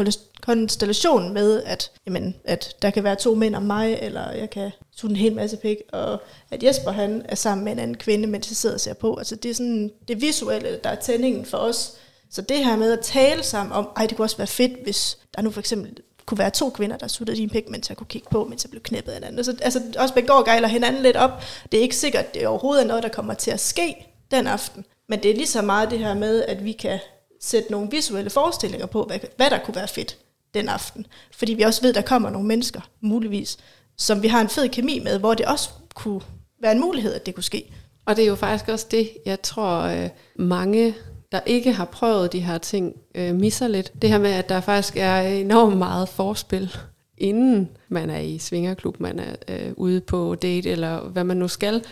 [0.42, 4.70] konstellation med, at, jamen, at der kan være to mænd om mig, eller jeg kan
[4.96, 8.26] suge en hel masse pik, og at Jesper han er sammen med en anden kvinde,
[8.26, 9.16] mens jeg sidder og ser på.
[9.16, 11.92] Altså det er sådan det visuelle, der er tændingen for os.
[12.30, 15.18] Så det her med at tale sammen om, ej det kunne også være fedt, hvis
[15.36, 18.06] der nu for eksempel kunne være to kvinder, der suttede din pik, mens jeg kunne
[18.06, 19.44] kigge på, mens jeg blev knæppet af hinanden.
[19.44, 21.42] Så, altså også begge går gejler hinanden lidt op.
[21.72, 24.46] Det er ikke sikkert, at det overhovedet er noget, der kommer til at ske den
[24.46, 24.84] aften.
[25.08, 26.98] Men det er lige så meget det her med, at vi kan
[27.44, 30.18] sætte nogle visuelle forestillinger på, hvad, hvad der kunne være fedt
[30.54, 31.06] den aften.
[31.32, 33.58] Fordi vi også ved, der kommer nogle mennesker, muligvis,
[33.96, 36.20] som vi har en fed kemi med, hvor det også kunne
[36.62, 37.72] være en mulighed, at det kunne ske.
[38.06, 40.94] Og det er jo faktisk også det, jeg tror, øh, mange,
[41.32, 44.02] der ikke har prøvet de her ting, øh, misser lidt.
[44.02, 46.76] Det her med, at der faktisk er enormt meget forspil,
[47.18, 51.48] inden man er i svingerklub, man er øh, ude på date, eller hvad man nu
[51.48, 51.84] skal,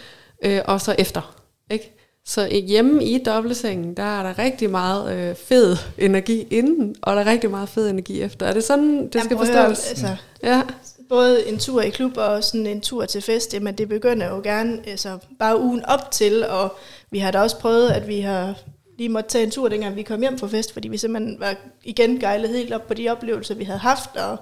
[0.44, 1.36] øh, og så efter.
[1.70, 2.01] Ikke?
[2.26, 7.22] Så hjemme i dobbeltsengen, der er der rigtig meget øh, fed energi inden, og der
[7.22, 8.46] er rigtig meget fed energi efter.
[8.46, 9.88] Er det sådan, det skal forstås?
[9.88, 10.62] Altså, ja.
[11.08, 14.40] Både en tur i klub og sådan en tur til fest, men det begynder jo
[14.44, 16.76] gerne altså, bare ugen op til, og
[17.11, 18.54] vi har da også prøvet, at vi har
[18.98, 21.54] lige måtte tage en tur, dengang vi kom hjem fra fest, fordi vi simpelthen var
[21.85, 24.37] igen gejlet helt op på de oplevelser, vi havde haft, og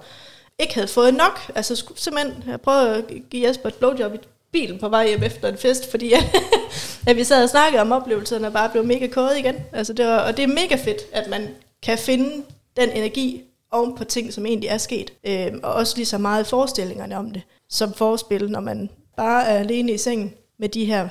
[0.59, 1.39] ikke havde fået nok.
[1.55, 4.17] Altså simpelthen, jeg prøvede at give Jesper et blowjob i
[4.51, 6.13] bilen på vej hjem efter en fest, fordi
[7.07, 9.55] at vi sad og snakkede om oplevelserne og bare blev mega kode igen.
[9.71, 11.47] Altså det var, og det er mega fedt, at man
[11.83, 12.43] kan finde
[12.77, 15.13] den energi oven på ting, som egentlig er sket.
[15.23, 19.59] Øh, og også lige så meget forestillingerne om det, som forspil, når man bare er
[19.59, 21.09] alene i sengen med de her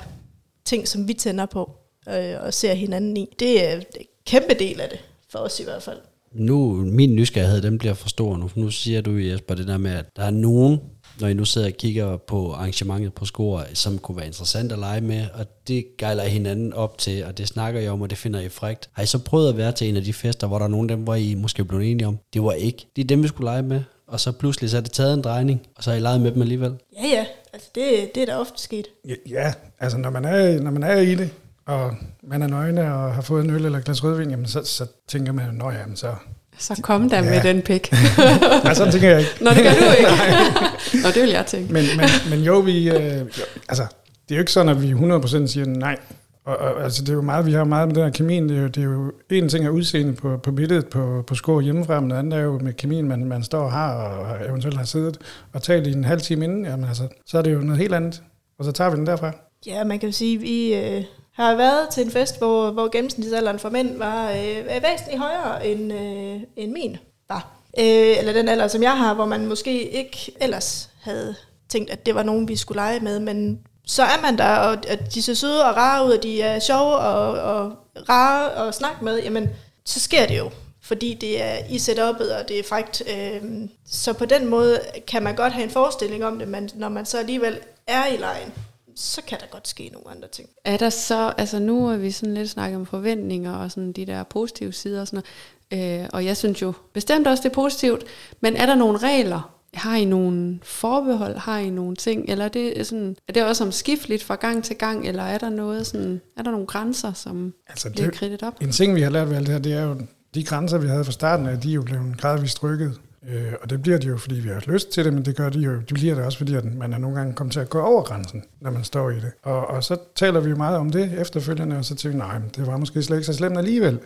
[0.65, 1.71] ting, som vi tænder på
[2.09, 3.27] øh, og ser hinanden i.
[3.39, 3.83] Det er en
[4.25, 4.99] kæmpe del af det,
[5.31, 5.97] for os i hvert fald.
[6.31, 9.77] Nu, min nysgerrighed, den bliver for stor nu, for nu siger du, Jesper, det der
[9.77, 10.79] med, at der er nogen,
[11.21, 14.79] når I nu sidder og kigger på arrangementet på score, som kunne være interessant at
[14.79, 18.17] lege med, og det gejler hinanden op til, og det snakker I om, og det
[18.17, 18.89] finder I frægt.
[18.93, 20.89] Har I så prøvet at være til en af de fester, hvor der er nogen
[20.89, 23.27] af dem, hvor I måske blev enige om, det var ikke, det er dem, vi
[23.27, 25.97] skulle lege med, og så pludselig så er det taget en drejning, og så har
[25.97, 26.73] I leget med dem alligevel?
[27.03, 28.87] Ja, ja, altså det, det er da ofte sket.
[29.07, 31.29] Ja, ja, altså når man, er, når man er i det,
[31.65, 34.63] og man er nøgne og har fået en øl eller et glas rødvin, jamen så,
[34.63, 36.15] så tænker man, nå jamen så
[36.57, 37.29] så kom der ja.
[37.29, 37.91] med den pik.
[38.63, 39.31] Nej, sådan tænker jeg ikke.
[39.41, 40.11] Nå, det gør du ikke.
[41.03, 41.73] Nå, det vil jeg tænke.
[41.73, 43.83] Men, men, men jo, vi, øh, jo, altså,
[44.29, 45.97] det er jo ikke sådan, at vi 100% siger nej.
[46.45, 48.49] Og, og, altså, det er jo meget, vi har meget med den her kemien.
[48.49, 51.35] Det er jo, det er jo en ting er udseende på, på billedet på, på
[51.35, 54.47] skår hjemmefra, men det andet er jo med kemien, man, man står og har, og
[54.49, 55.17] eventuelt har siddet
[55.53, 56.65] og talt i en halv time inden.
[56.65, 58.23] Jamen, altså, så er det jo noget helt andet.
[58.59, 59.31] Og så tager vi den derfra.
[59.65, 61.03] Ja, man kan jo sige, at vi, øh,
[61.33, 65.93] har været til en fest, hvor, hvor gennemsnitsalderen for mænd var øh, væsentligt højere end,
[65.93, 66.97] øh, end min
[67.29, 67.47] var.
[67.79, 71.35] Øh, eller den alder, som jeg har, hvor man måske ikke ellers havde
[71.69, 74.77] tænkt, at det var nogen, vi skulle lege med, men så er man der, og
[74.87, 77.73] at de ser søde og rare ud, og de er sjove og, og
[78.09, 79.49] rare at snakke med, jamen,
[79.85, 83.03] så sker det jo fordi det er i setup'et, og det er frækt.
[83.09, 83.41] Øh,
[83.85, 87.05] så på den måde kan man godt have en forestilling om det, men når man
[87.05, 88.53] så alligevel er i lejen,
[88.95, 90.49] så kan der godt ske nogle andre ting.
[90.65, 94.05] Er der så, altså nu er vi sådan lidt snakket om forventninger og sådan de
[94.05, 95.23] der positive sider og sådan
[95.71, 98.03] noget, øh, og jeg synes jo bestemt også, det er positivt,
[98.41, 99.55] men er der nogle regler?
[99.73, 101.37] Har I nogle forbehold?
[101.37, 102.29] Har I nogle ting?
[102.29, 105.49] Eller er det, sådan, er det også skiftligt fra gang til gang, eller er der
[105.49, 108.61] noget sådan, er der nogle grænser, som altså det, bliver kridtet op?
[108.61, 110.01] En ting, vi har lært ved alt det her, det er jo,
[110.35, 112.99] de grænser, vi havde fra starten af, de er jo blevet gradvist rykket.
[113.29, 115.49] Øh, og det bliver de jo, fordi vi har lyst til det, men det gør
[115.49, 115.75] de jo.
[115.75, 118.03] De bliver det også, fordi at man er nogle gange kommet til at gå over
[118.03, 119.31] grænsen, når man står i det.
[119.43, 122.39] Og, og så taler vi jo meget om det efterfølgende, og så tænker vi, nej,
[122.55, 123.99] det var måske slet ikke så slemt alligevel.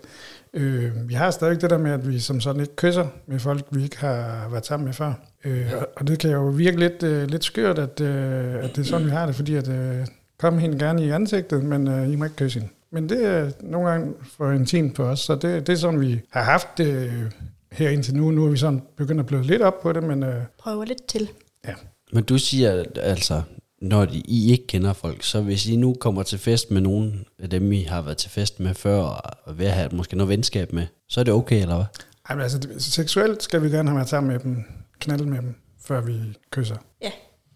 [0.53, 3.65] Øh, vi har stadig det der med, at vi som sådan ikke kysser med folk,
[3.71, 5.13] vi ikke har været sammen med før.
[5.45, 8.77] Øh, og, og det kan jo virke lidt, øh, lidt skørt, at, øh, at det
[8.77, 10.07] er sådan, vi har det, fordi at øh,
[10.39, 12.73] kom hende gerne i ansigtet, men øh, I må ikke kysse hende.
[12.91, 16.21] Men det er nogle gange for intimt for os, så det, det er sådan, vi
[16.29, 17.31] har haft det øh,
[17.75, 18.31] her indtil nu.
[18.31, 20.23] Nu er vi sådan begyndt at blive lidt op på det, men...
[20.23, 21.29] Øh, Prøver lidt til.
[21.67, 21.73] Ja.
[22.13, 23.41] Men du siger altså,
[23.81, 27.25] når de, I ikke kender folk, så hvis I nu kommer til fest med nogen
[27.39, 29.01] af dem, I har været til fest med før,
[29.45, 31.85] og vil have måske noget venskab med, så er det okay, eller hvad?
[32.29, 34.63] Ej, men altså, det- seksuelt skal vi gerne have været sammen med dem,
[34.99, 36.13] knalde med dem, før vi
[36.51, 36.75] kysser.
[37.01, 37.11] Ja,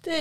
[0.05, 0.11] det,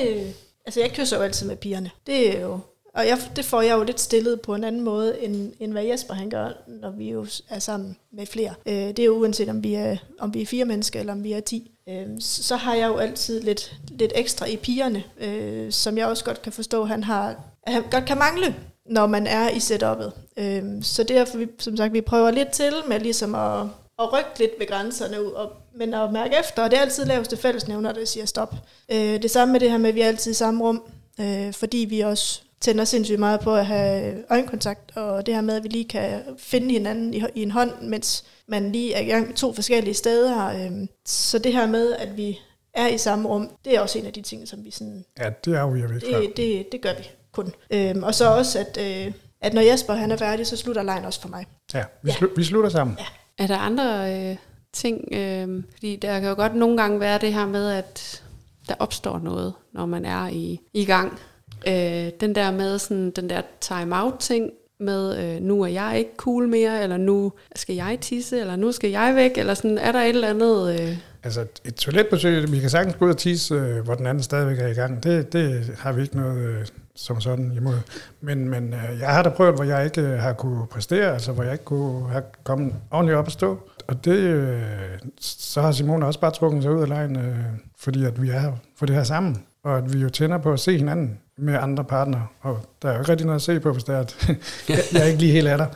[0.67, 1.91] altså jeg kysser jo altid med pigerne.
[2.07, 2.59] Det er jo,
[2.99, 5.85] og jeg, det får jeg jo lidt stillet på en anden måde, end, end hvad
[5.85, 8.55] Jesper han gør, når vi jo er sammen med flere.
[8.67, 11.25] Øh, det er jo uanset, om vi er, om vi er fire mennesker, eller om
[11.25, 11.71] vi er ti.
[11.89, 16.25] Øh, så har jeg jo altid lidt, lidt ekstra i pigerne, øh, som jeg også
[16.25, 18.55] godt kan forstå, han har, han godt kan mangle,
[18.87, 20.43] når man er i setup'et.
[20.43, 23.61] Øh, så derfor, vi, som sagt, vi prøver lidt til med ligesom at,
[23.99, 27.05] at rykke lidt ved grænserne ud, og, men at mærke efter, og det er altid
[27.05, 28.55] laveste fællesnævner, der siger stop.
[28.93, 30.83] Øh, det samme med det her med, at vi er altid i samme rum,
[31.21, 35.57] øh, fordi vi også tænder sindssygt meget på at have øjenkontakt, og det her med,
[35.57, 39.05] at vi lige kan finde hinanden i, i en hånd, mens man lige er i
[39.07, 40.47] gang med to forskellige steder.
[40.47, 42.38] Øh, så det her med, at vi
[42.75, 45.31] er i samme rum, det er også en af de ting, som vi sådan Ja,
[45.44, 46.21] det afviger vi ikke fra.
[46.21, 47.53] det, det, det gør vi kun.
[47.71, 51.05] Øhm, og så også, at, øh, at når Jesper han er færdig, så slutter lejen
[51.05, 51.47] også for mig.
[51.75, 52.16] Ja, vi, Ja.
[52.16, 52.99] slu, vi slutter sammen.
[53.38, 54.37] Er der andre øh,
[54.73, 55.09] ting?
[55.12, 58.23] Øh, fordi der kan jo godt nogle gange være det her med, at
[58.68, 61.18] der opstår noget, når man er i, i gang.
[61.66, 66.49] Øh, den der med sådan, den der time-out-ting med, øh, nu er jeg ikke cool
[66.49, 70.01] mere, eller nu skal jeg tisse, eller nu skal jeg væk, eller sådan, er der
[70.01, 70.81] et eller andet...
[70.81, 74.23] Øh, Altså et toiletbesøg, vi kan sagtens gå ud og tisse, øh, hvor den anden
[74.23, 75.03] stadigvæk er i gang.
[75.03, 77.75] Det, det har vi ikke noget øh, som sådan imod.
[78.21, 81.33] Men, men øh, jeg har da prøvet, hvor jeg ikke øh, har kunne præstere, altså
[81.33, 83.59] hvor jeg ikke kunne have kommet ordentligt op at stå.
[83.87, 84.62] Og det, øh,
[85.21, 87.38] så har Simone også bare trukket sig ud af lejen, øh,
[87.79, 89.44] fordi at vi er for det her sammen.
[89.64, 92.27] Og at vi jo tænder på at se hinanden med andre partnere.
[92.40, 94.29] Og der er jo ikke rigtig noget at se på, hvis det er, at
[94.68, 95.66] jeg, jeg ikke lige helt er der.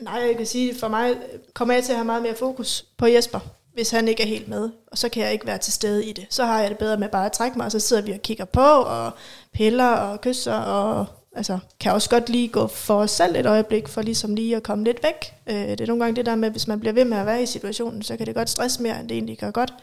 [0.00, 1.14] Nej, jeg kan sige, for mig
[1.54, 3.40] kommer jeg til at have meget mere fokus på Jesper,
[3.74, 4.70] hvis han ikke er helt med.
[4.86, 6.26] Og så kan jeg ikke være til stede i det.
[6.30, 8.20] Så har jeg det bedre med bare at trække mig, og så sidder vi og
[8.22, 9.10] kigger på, og
[9.52, 13.88] piller og kysser, og altså, kan også godt lige gå for os selv et øjeblik,
[13.88, 15.34] for ligesom lige at komme lidt væk.
[15.46, 17.26] Øh, det er nogle gange det der med, at hvis man bliver ved med at
[17.26, 19.74] være i situationen, så kan det godt stresse mere, end det egentlig gør godt.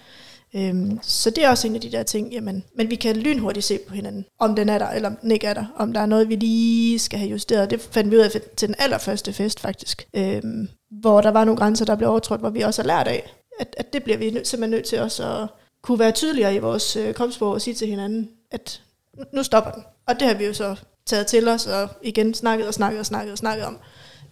[0.56, 3.66] Øhm, så det er også en af de der ting, jamen, men vi kan lynhurtigt
[3.66, 6.02] se på hinanden, om den er der, eller om den ikke er der, om der
[6.02, 7.70] er noget, vi lige skal have justeret.
[7.70, 11.58] Det fandt vi ud af til den allerførste fest faktisk, øhm, hvor der var nogle
[11.58, 14.30] grænser, der blev overtrådt, hvor vi også har lært af, at, at det bliver vi
[14.30, 15.48] nød, simpelthen nødt til også at
[15.84, 18.82] kunne være tydeligere i vores øh, kropssprog og sige til hinanden, at
[19.18, 19.84] nu- nu stopper den.
[20.08, 23.06] Og det har vi jo så taget til os og igen snakket og snakket og
[23.06, 23.78] snakket og snakket om.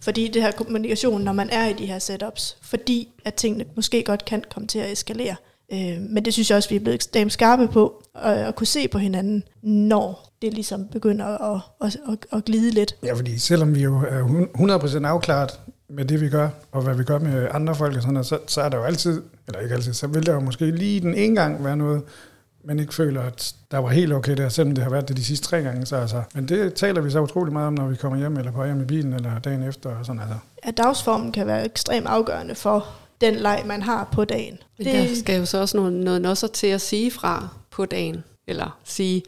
[0.00, 4.02] Fordi det her kommunikation, når man er i de her setups, fordi at tingene måske
[4.02, 5.36] godt kan komme til at eskalere.
[5.72, 8.66] Øh, men det synes jeg også, vi er blevet ekstremt skarpe på, at, at kunne
[8.66, 12.94] se på hinanden, når det ligesom begynder at, at, at, at glide lidt.
[13.04, 16.94] Ja, fordi selvom vi jo er hun- 100% afklaret med det, vi gør, og hvad
[16.94, 19.60] vi gør med andre folk, og sådan noget, så, så er der jo altid, eller
[19.60, 22.02] ikke altid, så vil der jo måske lige den ene gang være noget,
[22.64, 25.24] man ikke føler, at der var helt okay der, selvom det har været det de
[25.24, 25.86] sidste tre gange.
[25.86, 28.52] Så altså, men det taler vi så utrolig meget om, når vi kommer hjem, eller
[28.52, 30.36] på hjem i bilen, eller dagen efter, og sådan altså.
[30.62, 32.86] At dagsformen kan være ekstremt afgørende for
[33.20, 34.58] den leg, man har på dagen.
[34.78, 34.94] Men det...
[34.94, 38.78] der skal jo så også noget, noget også til at sige fra på dagen, eller
[38.84, 39.22] sige,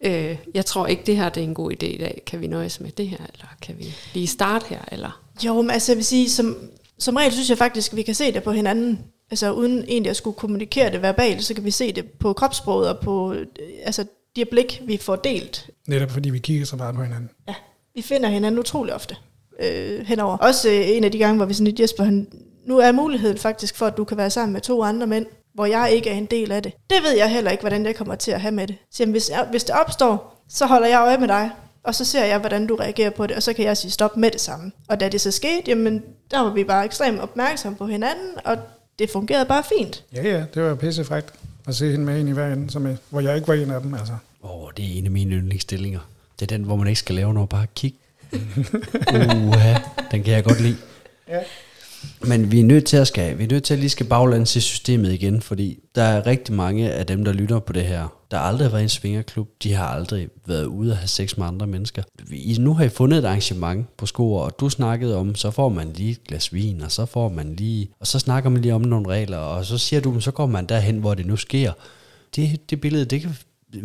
[0.00, 2.22] øh, jeg tror ikke, det her det er en god idé i dag.
[2.26, 4.80] Kan vi nøjes med det her, eller kan vi lige starte her?
[4.92, 5.22] Eller?
[5.44, 6.56] Jo, men altså jeg vil sige, som,
[6.98, 8.98] som regel synes jeg faktisk, at vi kan se det på hinanden.
[9.30, 12.88] Altså uden egentlig at skulle kommunikere det verbalt, så kan vi se det på kropssproget
[12.88, 13.34] og på
[13.82, 14.04] altså,
[14.36, 15.70] de blik, vi får delt.
[15.88, 17.30] Netop fordi vi kigger så meget på hinanden.
[17.48, 17.54] Ja,
[17.94, 19.16] vi finder hinanden utrolig ofte
[19.60, 20.36] øh, henover.
[20.36, 22.26] Også øh, en af de gange, hvor vi sådan lidt, Jesper, han,
[22.66, 25.66] nu er muligheden faktisk for, at du kan være sammen med to andre mænd, hvor
[25.66, 26.72] jeg ikke er en del af det.
[26.90, 28.76] Det ved jeg heller ikke, hvordan jeg kommer til at have med det.
[28.90, 31.50] Så jamen, hvis, jeg, hvis det opstår, så holder jeg øje med dig,
[31.82, 34.16] og så ser jeg, hvordan du reagerer på det, og så kan jeg sige stop
[34.16, 34.72] med det samme.
[34.88, 38.56] Og da det så skete, jamen, der var vi bare ekstremt opmærksomme på hinanden, og
[38.98, 40.04] det fungerede bare fint.
[40.14, 41.34] Ja, ja, det var pissefrækt
[41.68, 43.70] at se hende med ind i hver ende, som, jeg- hvor jeg ikke var en
[43.70, 44.12] af dem, altså.
[44.44, 46.00] Åh, oh, det er en af mine yndlingsstillinger.
[46.40, 47.94] Det er den, hvor man ikke skal lave noget, bare kig.
[49.46, 49.74] Uha,
[50.10, 50.76] den kan jeg godt lide.
[51.28, 51.38] Ja.
[52.26, 54.56] Men vi er nødt til at skal, vi er nødt til at lige skal baglands
[54.56, 58.08] i systemet igen, fordi der er rigtig mange af dem, der lytter på det her,
[58.30, 61.36] der aldrig har været i en svingerklub, de har aldrig været ude og have sex
[61.36, 62.02] med andre mennesker.
[62.30, 65.68] I, nu har I fundet et arrangement på skoer, og du snakkede om, så får
[65.68, 68.74] man lige et glas vin, og så får man lige, og så snakker man lige
[68.74, 71.72] om nogle regler, og så siger du, så går man derhen, hvor det nu sker.
[72.36, 73.36] Det, det billede, det kan,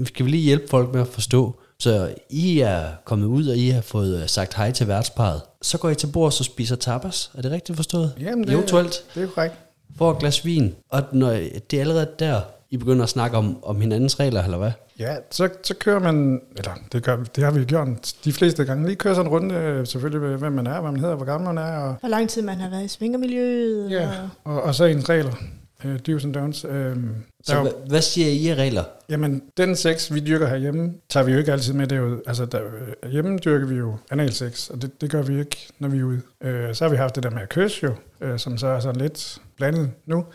[0.06, 1.60] skal vi lige hjælpe folk med at forstå.
[1.82, 5.41] Så I er kommet ud, og I har fået sagt hej til værtsparet.
[5.62, 7.32] Så går I til bord og spiser tapas.
[7.38, 8.13] Er det rigtigt forstået?
[8.20, 9.54] Jamen, det, Eventuelt det er korrekt.
[9.98, 10.76] får et glas vin.
[10.89, 11.30] Og når
[11.72, 14.72] det er allerede der, I begynder at snakke om, om hinandens regler, eller hvad?
[15.00, 17.88] Ja, så, så kører man, eller det, gør, det har vi gjort
[18.26, 20.91] de fleste gange, lige kører sådan en runde, øh, selvfølgelig med, hvem man er, hvad
[20.91, 23.91] man hedder, hvor gammel man er, og, Hvor lang tid man har været i svingermiljøet.
[23.91, 24.10] ja,
[24.44, 25.34] Og, og, og så ens regler.
[25.86, 26.67] Øh, do's and don'ts.
[26.67, 26.98] Øh,
[27.44, 28.84] Så der jo- hvad, hvad siger I af regler?
[29.10, 31.88] Jamen, den sex, vi dyrker herhjemme, tager vi jo ikke altid med.
[31.88, 32.62] Det er jo, altså, der,
[33.04, 36.04] øh, hjemme dyrker vi jo analsex, og det, det gør vi ikke, når vi er
[36.04, 36.22] ude.
[36.44, 38.80] Øh, så har vi haft det der med at kysse jo, øh, som så er
[38.80, 40.26] sådan lidt blandet nu.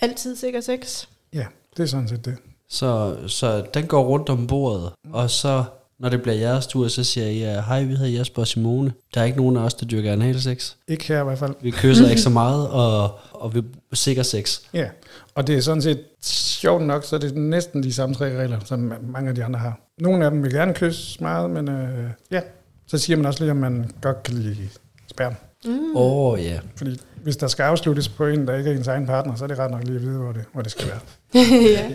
[0.00, 1.06] Altid sikker sex.
[1.34, 2.36] Ja, det er sådan set det.
[2.68, 5.64] Så, så den går rundt om bordet, og så
[6.00, 8.92] når det bliver jeres tur, så siger I, hej, vi hedder Jesper og Simone.
[9.14, 10.72] Der er ikke nogen af os, der dyrker analsex.
[10.88, 11.54] Ikke her i hvert fald.
[11.62, 14.60] Vi kysser ikke så meget, og, og vi sikker sex.
[14.74, 14.88] Ja,
[15.34, 18.58] og det er sådan set sjovt nok, så er det næsten de samme tre regler,
[18.64, 19.80] som mange af de andre har.
[19.98, 22.40] Nogle af dem vil gerne kysse meget, men øh, ja,
[22.86, 24.68] så siger man også lige, om man godt kan lide
[25.10, 25.34] sperm.
[25.64, 25.96] Mm.
[25.96, 26.60] Åh, oh, ja.
[26.76, 29.48] Fordi hvis der skal afsluttes på en, der ikke er ens egen partner, så er
[29.48, 31.00] det ret nok lige at vide, hvor det, hvor det skal være.
[31.78, 31.90] ja.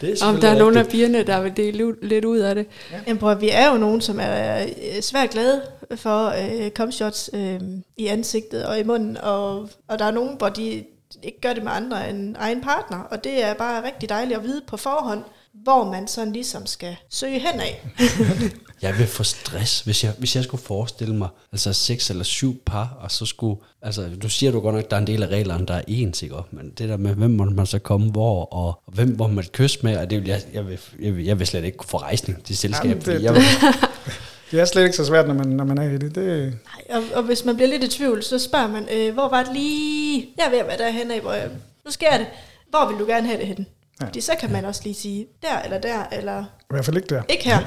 [0.00, 2.66] Det Om der er nogle af pigerne, der vil dele lidt ud af det.
[3.06, 5.62] Jamen, prøv, vi er jo nogen, som er øh, svært glade
[5.96, 7.60] for øh, comshots øh,
[7.96, 10.84] i ansigtet og i munden, og, og der er nogen, hvor de
[11.22, 14.44] ikke gør det med andre end egen partner, og det er bare rigtig dejligt at
[14.44, 15.22] vide på forhånd,
[15.62, 17.82] hvor man sådan ligesom skal søge hen af.
[18.82, 22.56] Jeg vil få stress, hvis jeg, hvis jeg skulle forestille mig, altså seks eller syv
[22.66, 25.26] par, og så skulle, altså du siger du godt nok, der er en del af
[25.26, 26.34] reglerne, der er ens, ikke?
[26.50, 29.44] Men det der med, hvem må man så komme hvor, og, og hvem må man
[29.52, 31.88] kysse med, og det vil jeg, jeg, vil, jeg, vil, jeg vil slet ikke kunne
[31.88, 33.42] få rejsning til selskab, Jamen, det- jeg vil,
[34.50, 36.14] Det er slet ikke så svært, når man, når man er i det.
[36.14, 36.54] det
[36.88, 39.42] Nej, og, og hvis man bliver lidt i tvivl, så spørger man, øh, hvor var
[39.42, 40.26] det lige?
[40.38, 41.48] Jeg er ved at være derhen af, hvor jeg,
[41.84, 42.26] nu sker det.
[42.70, 43.66] Hvor vil du gerne have det hen?
[44.00, 44.06] Ja.
[44.06, 47.14] Fordi så kan man også lige sige, der eller der, eller I hvert fald ikke
[47.14, 47.22] der.
[47.28, 47.58] ikke her.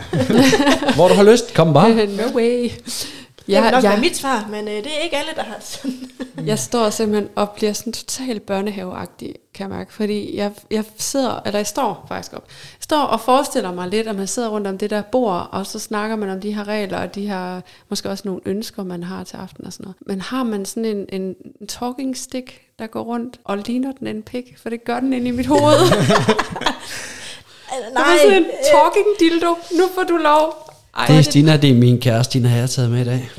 [0.95, 2.05] hvor du har lyst, kom bare.
[2.21, 2.71] no way.
[3.47, 5.57] Det vil nok være jeg, mit svar, men øh, det er ikke alle, der har
[5.59, 5.97] sådan.
[6.51, 9.93] jeg står simpelthen og bliver sådan totalt børnehaveagtig, kan jeg mærke.
[9.93, 12.47] Fordi jeg, jeg sidder, eller jeg står faktisk op.
[12.49, 15.65] Jeg står og forestiller mig lidt, at man sidder rundt om det der bord, og
[15.65, 19.03] så snakker man om de her regler, og de her, måske også nogle ønsker, man
[19.03, 19.97] har til aften og sådan noget.
[20.05, 24.07] Men har man sådan en, en, en talking stick, der går rundt, og ligner den
[24.07, 24.55] en pik?
[24.61, 25.73] For det gør den inde i mit hoved.
[25.73, 25.93] Altså,
[27.95, 29.55] Nej, sådan en talking dildo.
[29.71, 30.71] Nu får du lov.
[30.97, 33.29] Ej, Det er Stina, det er min kæreste, Stina har jeg taget med i dag.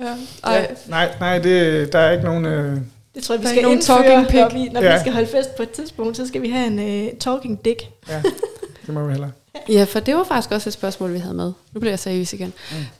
[0.00, 0.14] ja.
[0.44, 2.46] Ej, Nej, nej det, der er ikke nogen...
[2.46, 2.78] Øh,
[3.14, 4.94] Det tror jeg, vi er skal ikke nogen indføre, når, vi, når Ja.
[4.94, 7.82] vi skal holde fest på et tidspunkt, så skal vi have en uh, talking dick.
[8.08, 8.22] ja,
[8.86, 9.30] det må vi hellere.
[9.68, 11.52] Ja, for det var faktisk også et spørgsmål, vi havde med.
[11.72, 12.52] Nu bliver jeg seriøs igen.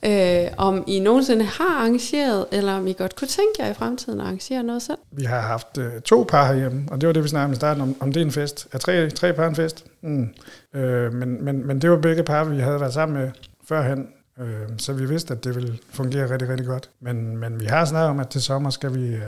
[0.03, 0.09] Mm.
[0.09, 4.19] Øh, om I nogensinde har arrangeret, eller om I godt kunne tænke jer i fremtiden
[4.19, 4.97] at arrangere noget selv?
[5.11, 7.55] Vi har haft øh, to par herhjemme, og det var det, vi snakkede om i
[7.55, 8.67] starten, om, om det er en fest.
[8.71, 9.85] Er tre, tre par en fest?
[10.01, 10.29] Mm.
[10.73, 13.31] Øh, men, men, men det var begge par, vi havde været sammen med
[13.67, 14.07] førhen,
[14.39, 16.89] øh, så vi vidste, at det ville fungere rigtig, rigtig godt.
[16.99, 19.23] Men, men vi har snakket om, at til sommer skal vi øh,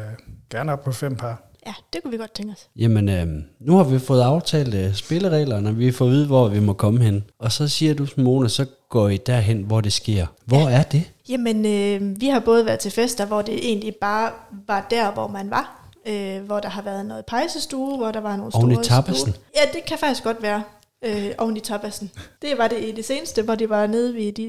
[0.49, 1.41] gerne op på fem par.
[1.67, 2.67] Ja, det kunne vi godt tænke os.
[2.75, 3.27] Jamen, øh,
[3.59, 6.73] nu har vi fået aftalt øh, spillereglerne, og vi får at vide, hvor vi må
[6.73, 7.23] komme hen.
[7.39, 10.25] Og så siger du, Simone, så går I derhen, hvor det sker.
[10.45, 11.03] Hvor er det?
[11.29, 14.31] Jamen, øh, vi har både været til fester, hvor det egentlig bare
[14.67, 15.89] var der, hvor man var.
[16.07, 19.15] Øh, hvor der har været noget pejsestue, hvor der var nogle Oven i store tapasen?
[19.33, 19.33] stole.
[19.55, 20.63] Ja, det kan faktisk godt være.
[21.05, 22.11] Øh, oven i tapasen.
[22.41, 24.43] Det var det i det seneste, hvor det var nede ved de,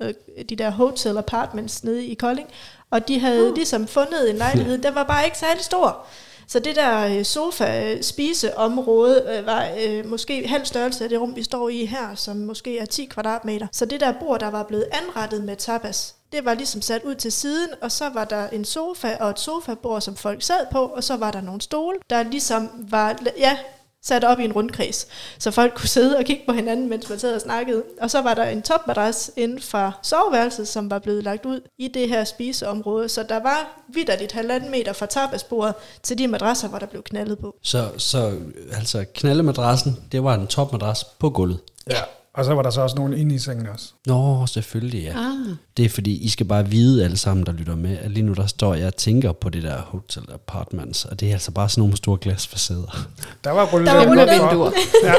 [0.00, 0.14] øh,
[0.48, 2.48] de der hotel apartments nede i Kolding.
[2.90, 6.06] Og de havde ligesom fundet en lejlighed, der var bare ikke særlig stor.
[6.50, 11.36] Så det der øh, sofa-spiseområde øh, øh, var øh, måske halv størrelse af det rum,
[11.36, 13.66] vi står i her, som måske er 10 kvadratmeter.
[13.72, 17.14] Så det der bord, der var blevet anrettet med tapas, det var ligesom sat ud
[17.14, 20.78] til siden, og så var der en sofa og et sofabord, som folk sad på,
[20.78, 23.58] og så var der nogle stole, der ligesom var, ja,
[24.02, 25.06] sat op i en rundkreds,
[25.38, 27.82] så folk kunne sidde og kigge på hinanden, mens man sad og snakkede.
[28.00, 31.88] Og så var der en topmadras inden for soveværelset, som var blevet lagt ud i
[31.88, 33.08] det her spiseområde.
[33.08, 37.38] Så der var vidderligt halvanden meter fra tapasbordet til de madrasser, hvor der blev knaldet
[37.38, 37.56] på.
[37.62, 38.32] Så, så
[38.72, 41.58] altså, knaldemadrassen, det var en topmadras på gulvet.
[41.90, 42.02] Ja.
[42.34, 43.92] Og så var der så også nogen inde i sengen også.
[44.06, 45.10] Nå, selvfølgelig, ja.
[45.18, 45.56] Ah.
[45.76, 48.32] Det er fordi, I skal bare vide alle sammen, der lytter med, at lige nu
[48.32, 51.68] der står jeg og tænker på det der hotel apartments, og det er altså bare
[51.68, 53.06] sådan nogle store glasfacader.
[53.44, 54.70] Der var rullet Der var lidt rullet vinduer.
[55.04, 55.14] Ja,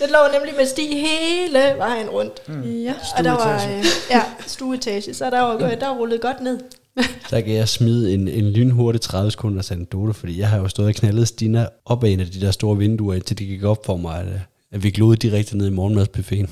[0.00, 2.48] Den lå nemlig med sti hele vejen rundt.
[2.48, 2.62] Mm.
[2.62, 2.94] Ja.
[3.18, 3.78] Og der var Stueetage.
[3.78, 6.58] øh, ja, stueetage, så der var, der var rullet godt ned.
[7.30, 10.88] Der kan jeg smide en, en lynhurtig 30 sekunders anekdote, fordi jeg har jo stået
[10.88, 13.86] og knaldet Stina op ad en af de der store vinduer, indtil det gik op
[13.86, 14.40] for mig, at, øh,
[14.72, 16.50] at vi glodede direkte ned i morgenmadsbuffeten.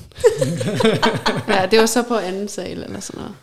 [1.47, 3.35] ja, det var så på anden sal eller sådan noget.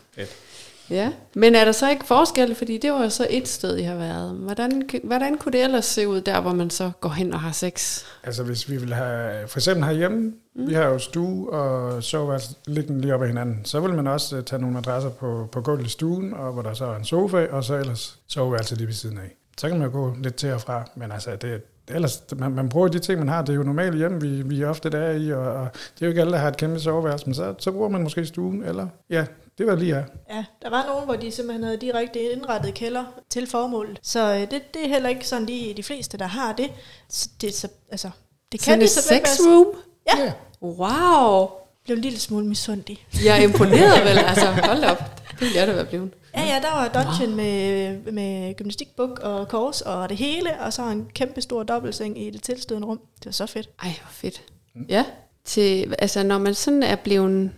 [0.90, 3.82] Ja, men er der så ikke forskel, fordi det var jo så et sted, I
[3.82, 4.34] har været.
[4.34, 7.52] Hvordan, hvordan kunne det ellers se ud der, hvor man så går hen og har
[7.52, 8.04] sex?
[8.22, 10.68] altså hvis vi vil have, for eksempel herhjemme, mm.
[10.68, 14.36] vi har jo stue og soveværelse liggende lige op ad hinanden, så vil man også
[14.36, 17.04] øh, tage nogle madrasser på, på gulvet i stuen, og hvor der så er en
[17.04, 19.36] sofa, og så ellers soveværelse lige ved siden af.
[19.58, 22.68] Så kan man jo gå lidt til og fra, men altså det, ellers, man, man
[22.68, 23.42] bruger de ting, man har.
[23.42, 26.06] Det er jo normalt hjem, vi, vi ofte der er i, og, og det er
[26.06, 28.62] jo ikke alle, der har et kæmpe soveværelse, men så, så bruger man måske stuen,
[28.64, 29.24] eller ja,
[29.58, 30.04] det var lige her.
[30.30, 33.98] Ja, der var nogen, hvor de simpelthen havde direkte indrettet kælder til formålet.
[34.02, 36.70] Så øh, det, det er heller ikke sådan lige de fleste, der har det.
[37.08, 38.10] Så det, så, altså,
[38.52, 39.66] det kan Sådan de et så sex room?
[40.06, 40.22] Ja.
[40.24, 40.32] Ja.
[40.62, 41.48] Wow.
[41.84, 43.06] Blev en lille smule misundig.
[43.24, 44.98] Jeg er imponeret vel, altså hold op.
[45.30, 46.10] Det ville jeg da være blevet.
[46.34, 50.82] Ja, ja, der var dungeon med, med gymnastikbuk og kors og det hele, og så
[50.82, 53.00] en kæmpe stor dobbeltseng i det tilstødende rum.
[53.18, 53.68] Det var så fedt.
[53.82, 54.42] Ej, hvor fedt.
[54.88, 55.04] Ja,
[55.44, 57.50] til, altså når man sådan er blevet,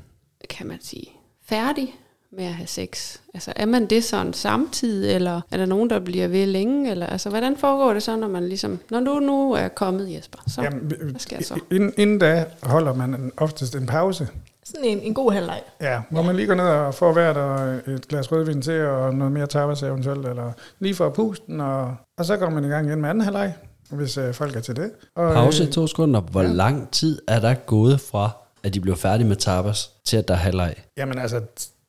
[0.51, 1.07] kan man sige,
[1.45, 1.95] færdig
[2.33, 5.99] med at have sex, altså er man det sådan samtidig, eller er der nogen, der
[5.99, 9.53] bliver ved længe, eller altså hvordan foregår det så, når man ligesom, når du nu
[9.53, 11.61] er kommet, Jesper, så Jamen, hvad sker så?
[11.71, 14.29] inden, inden da holder man en, oftest en pause,
[14.71, 15.61] Sådan en, en god halvleg.
[15.81, 19.15] Ja, hvor man lige går ned og får hvert og et glas rødvin til, og
[19.15, 22.87] noget mere tapas eventuelt, eller lige for pusten, og, og så går man i gang
[22.89, 23.55] igen med anden halvleg,
[23.91, 24.91] hvis øh, folk er til det.
[25.17, 26.21] Og, Pause i øh, to sekunder.
[26.21, 26.49] Hvor Ja.
[26.49, 28.31] lang tid er der gået fra,
[28.63, 30.75] at de blev færdige med tapas, til at der er halvleg?
[30.97, 31.41] Jamen altså,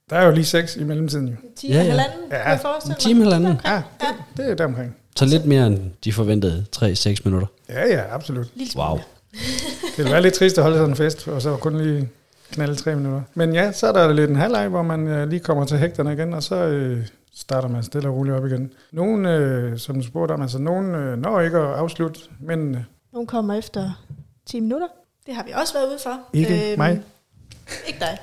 [0.10, 1.36] der er jo lige seks i mellemtiden jo.
[1.58, 1.86] 10 Ja, ja, ja.
[1.86, 1.90] ja.
[1.92, 2.98] halvanden, Ja, ja, kunne jeg En forestille mig.
[3.00, 3.60] time, halvanden.
[3.66, 4.08] Ja, det,
[4.38, 4.96] det er deromkring.
[5.16, 7.48] Så lidt mere end de forventede 3-6 minutter.
[7.70, 8.48] Ja, ja, absolut.
[8.56, 8.72] Lille.
[8.76, 8.98] Wow.
[9.32, 12.10] Det ville være lidt trist at holde sådan en fest, og så kun lige
[12.52, 13.22] knalde tre minutter.
[13.34, 16.14] Men ja, så er der lidt en halvleg, hvor man øh, lige kommer til hægterne
[16.14, 18.74] igen, og så øh, starter man stille og roligt op igen.
[18.91, 22.82] Nogen, øh, som du spurgte om, altså nogen øh, når ikke at afslutte, men øh,
[23.14, 24.04] Nogle kommer efter
[24.45, 24.88] 10 minutter.
[25.26, 26.20] Det har vi også været ude for.
[26.34, 27.02] Ikke mig.
[27.88, 28.20] Ikke dig.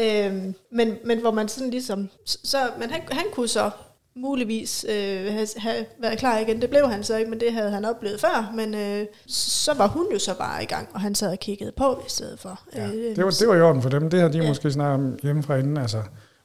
[0.00, 2.08] Øhm, men, men hvor man sådan ligesom...
[2.24, 3.70] Så, men han, han kunne så
[4.16, 6.60] muligvis øh, have, have været klar igen.
[6.60, 8.52] Det blev han så ikke, men det havde han oplevet før.
[8.54, 11.72] Men øh, så var hun jo så bare i gang, og han sad og kiggede
[11.76, 12.60] på i stedet for.
[12.76, 14.10] Ja, Øh, det, var, det var i orden for dem.
[14.10, 14.48] Det har de ja.
[14.48, 15.76] Måske snart om hjemmefra inden.
[15.76, 16.02] Altså.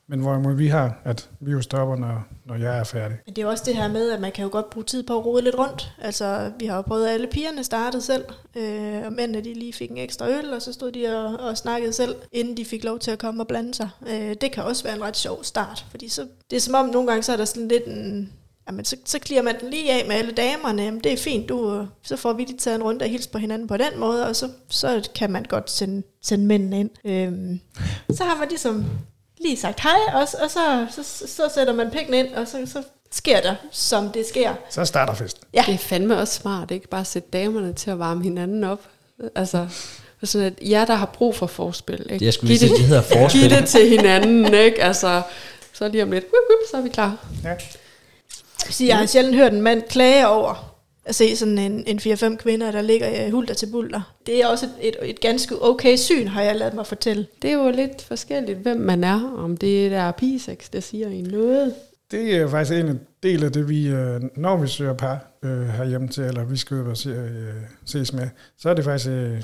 [0.10, 3.18] Men hvorimod vi har, at vi jo stopper, når, når jeg er færdig.
[3.26, 5.04] Men det er jo også det her med, at man kan jo godt bruge tid
[5.04, 5.92] på at rode lidt rundt.
[6.02, 9.74] Altså, vi har jo prøvet, at alle pigerne startede selv, øh, og mændene de lige
[9.74, 12.84] fik en ekstra øl, og så stod de og, og snakkede selv, inden de fik
[12.84, 13.90] lov til at komme og blande sig.
[14.10, 16.86] Øh, det kan også være en ret sjov start, fordi så, det er som om,
[16.86, 18.34] nogle gange så er der sådan lidt en...
[18.68, 20.84] Jamen, så, så klirer man den lige af med alle damerne.
[20.84, 23.30] Jamen, det er fint, du, øh, så får vi lige taget en runde og hilse
[23.30, 26.90] på hinanden på den måde, og så, så kan man godt sende, sende mændene ind.
[27.06, 27.60] Øhm,
[28.10, 28.86] så har man ligesom
[29.42, 32.58] lige sagt hej, og, og så, så, så, så sætter man pikken ind, og så,
[32.66, 34.54] så sker der, som det sker.
[34.70, 35.44] Så starter festen.
[35.54, 35.64] Ja.
[35.66, 36.88] Det er fandme også smart, ikke?
[36.88, 38.80] Bare sætte damerne til at varme hinanden op.
[39.36, 39.68] Altså,
[40.24, 42.26] sådan at jer, der har brug for forspil, ikke?
[42.26, 43.42] Jeg skulle lige sige, det hedder forspil.
[43.42, 44.84] Giv det til hinanden, ikke?
[44.84, 45.22] Altså,
[45.74, 46.26] så lige om lidt,
[46.72, 47.26] så er vi klar.
[47.44, 47.54] Ja.
[48.70, 50.77] Så jeg har sjældent hørt en mand klage over
[51.08, 54.16] at se sådan en, en 4-5 kvinder, der ligger i hulter til bulter.
[54.26, 57.28] Det er også et, et, et ganske okay syn, har jeg ladet mig fortælle.
[57.42, 59.34] Det er jo lidt forskelligt, hvem man er.
[59.38, 61.74] Om det er pigesex, der siger en noget.
[62.12, 66.08] Det er faktisk en del af det, vi, øh, når vi søger par øh, herhjemme
[66.08, 67.54] til, eller vi skal ud og se, øh,
[67.86, 69.42] ses med, så er det faktisk øh,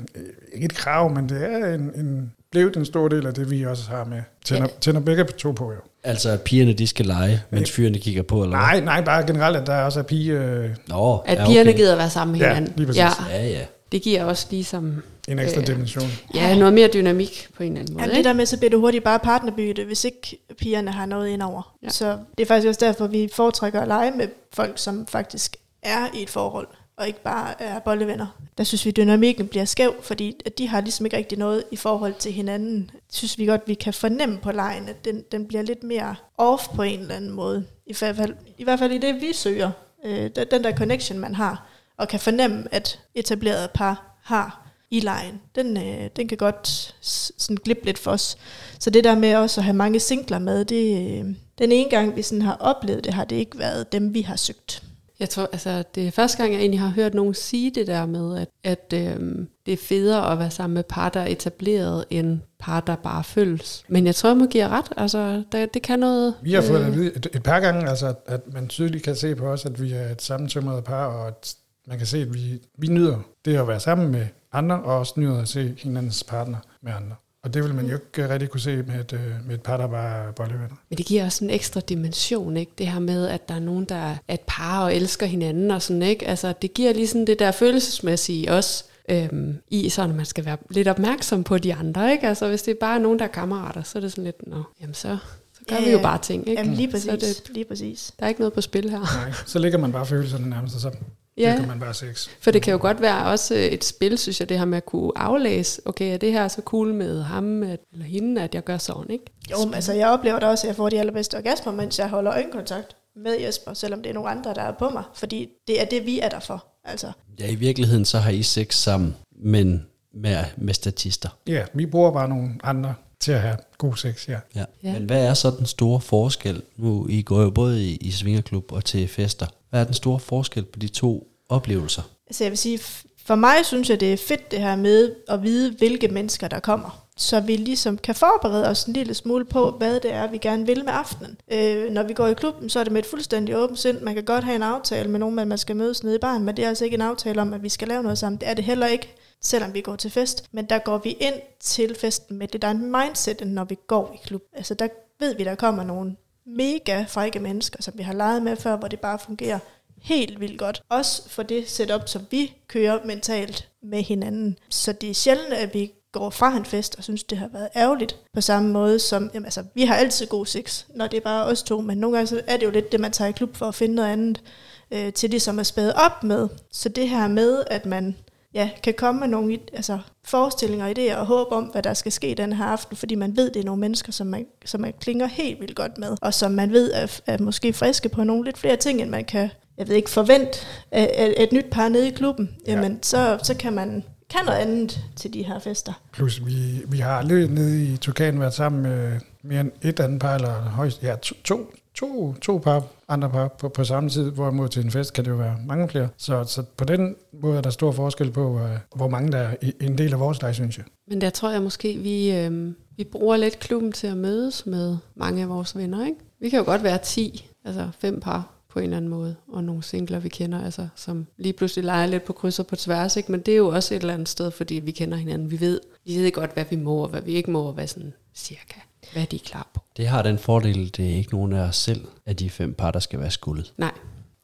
[0.52, 3.66] ikke et krav, men det er en, en, blevet en stor del af det, vi
[3.66, 4.22] også har med.
[4.44, 5.78] Tænder, tænder begge to på, jo.
[6.04, 9.56] Altså, at pigerne de skal lege, mens fyrene kigger på, eller Nej, nej, bare generelt,
[9.56, 10.32] at der også er pige...
[10.32, 10.70] Øh?
[10.88, 11.78] Nå, At ja, pigerne okay.
[11.78, 12.72] gider være sammen med Ja, hinanden.
[12.76, 13.00] lige præcis.
[13.00, 13.60] Ja, Ja, ja.
[13.92, 16.10] det giver også ligesom en ekstra Øh, dimension.
[16.34, 18.04] ja, noget mere dynamik på en eller anden måde.
[18.04, 18.28] Ja, det ikke?
[18.28, 21.74] der med, så bliver det hurtigt bare partnerbytte, hvis ikke pigerne har noget indover.
[21.82, 21.86] Ja.
[21.86, 21.90] Ja.
[21.90, 26.06] Så det er faktisk også derfor, vi foretrækker at lege med folk, som faktisk er
[26.14, 26.66] i et forhold,
[26.96, 28.26] og ikke bare er bollevenner.
[28.58, 31.64] Der synes vi, at dynamikken bliver skæv, fordi at de har ligesom ikke rigtig noget
[31.70, 32.90] i forhold til hinanden.
[33.12, 36.68] Synes vi godt, vi kan fornemme på lejen, at den, den bliver lidt mere off
[36.74, 37.66] på en eller anden måde.
[37.86, 39.70] I hvert fald i, hvert fald i det, vi søger.
[40.04, 41.66] Øh, den- der connection, man har,
[41.98, 46.94] og kan fornemme, at etablerede par har i lejen, den, øh, den kan godt
[47.38, 48.36] sådan glippe lidt for os.
[48.78, 52.16] Så det der med også at have mange singler med, det, øh, den ene gang,
[52.16, 54.82] vi sådan har oplevet det, har det ikke været dem, vi har søgt.
[55.20, 58.06] Jeg tror, altså, det er første gang, jeg egentlig har hørt nogen sige det der
[58.06, 62.04] med, at, at øhm, det er federe at være sammen med par, der er etableret,
[62.10, 63.84] end par, der bare følges.
[63.88, 64.92] Men jeg tror, jeg må give jer ret.
[64.96, 66.34] Altså, det, det kan noget...
[66.42, 69.04] Vi har fået øh, at vide et, et par gange, altså, at, at man tydeligt
[69.04, 71.54] kan se på os, at vi er et sammentømret par, og at
[71.86, 75.14] man kan se, at vi, vi nyder det at være sammen med andre, og også
[75.16, 77.16] nyder at se hinandens partner med andre.
[77.44, 79.76] Og det vil man jo ikke rigtig kunne se med et, øh, med et par,
[79.76, 80.76] der bare er bollevenner.
[80.88, 82.72] Men det giver også en ekstra dimension, ikke?
[82.78, 85.82] Det her med, at der er nogen, der er et par og elsker hinanden og
[85.82, 86.26] sådan, ikke?
[86.28, 90.44] Altså, det giver lige sådan det der følelsesmæssige også, øhm, i sådan, at man skal
[90.44, 92.28] være lidt opmærksom på de andre, ikke?
[92.28, 94.62] Altså, hvis det er bare nogen, der er kammerater, så er det sådan lidt, nå,
[94.80, 95.16] jamen så,
[95.54, 96.62] så gør Ja, vi jo bare ting, ikke?
[96.62, 97.36] Jamen lige Så er præcis.
[97.36, 98.12] det, lige præcis.
[98.18, 98.98] der er ikke noget på spil her.
[99.00, 100.90] Nej, så ligger man bare følelserne nærmest, og så
[101.38, 101.66] Ja, ja.
[101.66, 102.28] man bare sex.
[102.40, 104.86] for det kan jo godt være også et spil, synes jeg, det her med at
[104.86, 108.64] kunne aflæse, okay, er det her så cool med ham at, eller hende, at jeg
[108.64, 109.24] gør sådan, ikke?
[109.50, 112.08] Jo, men altså jeg oplever da også, at jeg får de allerbedste orgasmer, mens jeg
[112.08, 115.02] holder øjenkontakt med Jesper, selvom det er nogle andre, der er på mig.
[115.14, 116.66] Fordi det er det, vi er der for.
[116.84, 121.28] Altså, Ja, i virkeligheden så har I sex sammen, men med, med statister.
[121.46, 124.32] Ja, vi bruger bare nogle andre til at have god sex, ja.
[124.32, 124.38] Ja.
[124.54, 124.64] Ja.
[124.82, 124.92] ja.
[124.92, 126.62] Men hvad er så den store forskel?
[126.76, 129.46] Nu, I går jo både i, i svingerklub og til fester.
[129.74, 132.02] Hvad er den store forskel på de to oplevelser?
[132.26, 132.80] altså jeg vil sige,
[133.24, 136.60] for mig synes jeg, det er fedt det her med at vide, hvilke mennesker der
[136.60, 137.06] kommer.
[137.16, 140.66] Så vi ligesom kan forberede os en lille smule på, hvad det er, vi gerne
[140.66, 141.36] vil med aftenen.
[141.52, 144.00] Øh, når vi går i klubben, så er det med et fuldstændig åbent sind.
[144.00, 146.44] Man kan godt have en aftale med nogen, men man skal mødes nede i baren,
[146.44, 148.40] men det er altså ikke en aftale om, at vi skal lave noget sammen.
[148.40, 150.48] Det er det heller ikke, selvom vi går til fest.
[150.52, 154.12] Men der går vi ind til festen med det der mindset, end når vi går
[154.14, 154.42] i klub.
[154.52, 154.88] Altså der
[155.20, 156.16] ved vi, der kommer nogen
[156.46, 159.58] mega frække mennesker, som vi har leget med før, hvor det bare fungerer
[160.02, 160.82] helt vildt godt.
[160.88, 164.58] Også for det setup, som vi kører mentalt med hinanden.
[164.70, 167.68] Så det er sjældent, at vi går fra en fest og synes, det har været
[167.76, 168.16] ærgerligt.
[168.34, 171.44] På samme måde som, jamen altså, vi har altid god sex, når det er bare
[171.44, 173.56] os to, men nogle gange så er det jo lidt det, man tager i klub
[173.56, 174.42] for at finde noget andet
[174.90, 176.48] øh, til ligesom at spæde op med.
[176.72, 178.16] Så det her med, at man
[178.54, 182.34] ja, kan komme med nogle altså, forestillinger, idéer og håb om, hvad der skal ske
[182.36, 185.26] den her aften, fordi man ved, det er nogle mennesker, som man, som man klinger
[185.26, 188.58] helt vildt godt med, og som man ved er, er måske friske på nogle lidt
[188.58, 190.58] flere ting, end man kan, jeg ved ikke, forvente
[190.90, 192.56] af et nyt par nede i klubben.
[192.66, 195.92] Jamen, så, så kan man kan noget andet til de her fester.
[196.12, 200.20] Plus, vi, vi har aldrig nede i Turkan været sammen med mere end et andet
[200.20, 204.30] par, eller højst, ja, to, to, to, to par, andre par på, på samme tid,
[204.30, 206.08] hvorimod til en fest kan det jo være mange flere.
[206.16, 209.54] Så, så på den måde er der stor forskel på, øh, hvor mange der er
[209.62, 210.84] i en del af vores leg, synes jeg.
[211.08, 214.96] Men der tror jeg måske, vi, øh, vi bruger lidt klubben til at mødes med
[215.14, 216.06] mange af vores venner.
[216.06, 216.18] Ikke?
[216.40, 219.64] Vi kan jo godt være 10, altså fem par på en eller anden måde, og
[219.64, 223.16] nogle singler, vi kender, altså, som lige pludselig leger lidt på kryds og på tværs,
[223.16, 223.32] ikke?
[223.32, 225.50] men det er jo også et eller andet sted, fordi vi kender hinanden.
[225.50, 227.86] Vi ved, vi ved godt, hvad vi må, og hvad vi ikke må, og hvad
[227.86, 228.80] sådan cirka,
[229.14, 229.80] hvad de er klar på.
[229.96, 232.90] Det har den fordel, det er ikke nogen af os selv, af de fem par,
[232.90, 233.72] der skal være skuldet.
[233.78, 233.92] Nej,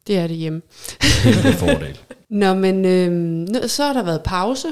[0.07, 0.63] det er det hjemme.
[1.01, 1.99] Kæmpe fordel.
[2.31, 4.69] Nå, men øh, nu- så har der været pause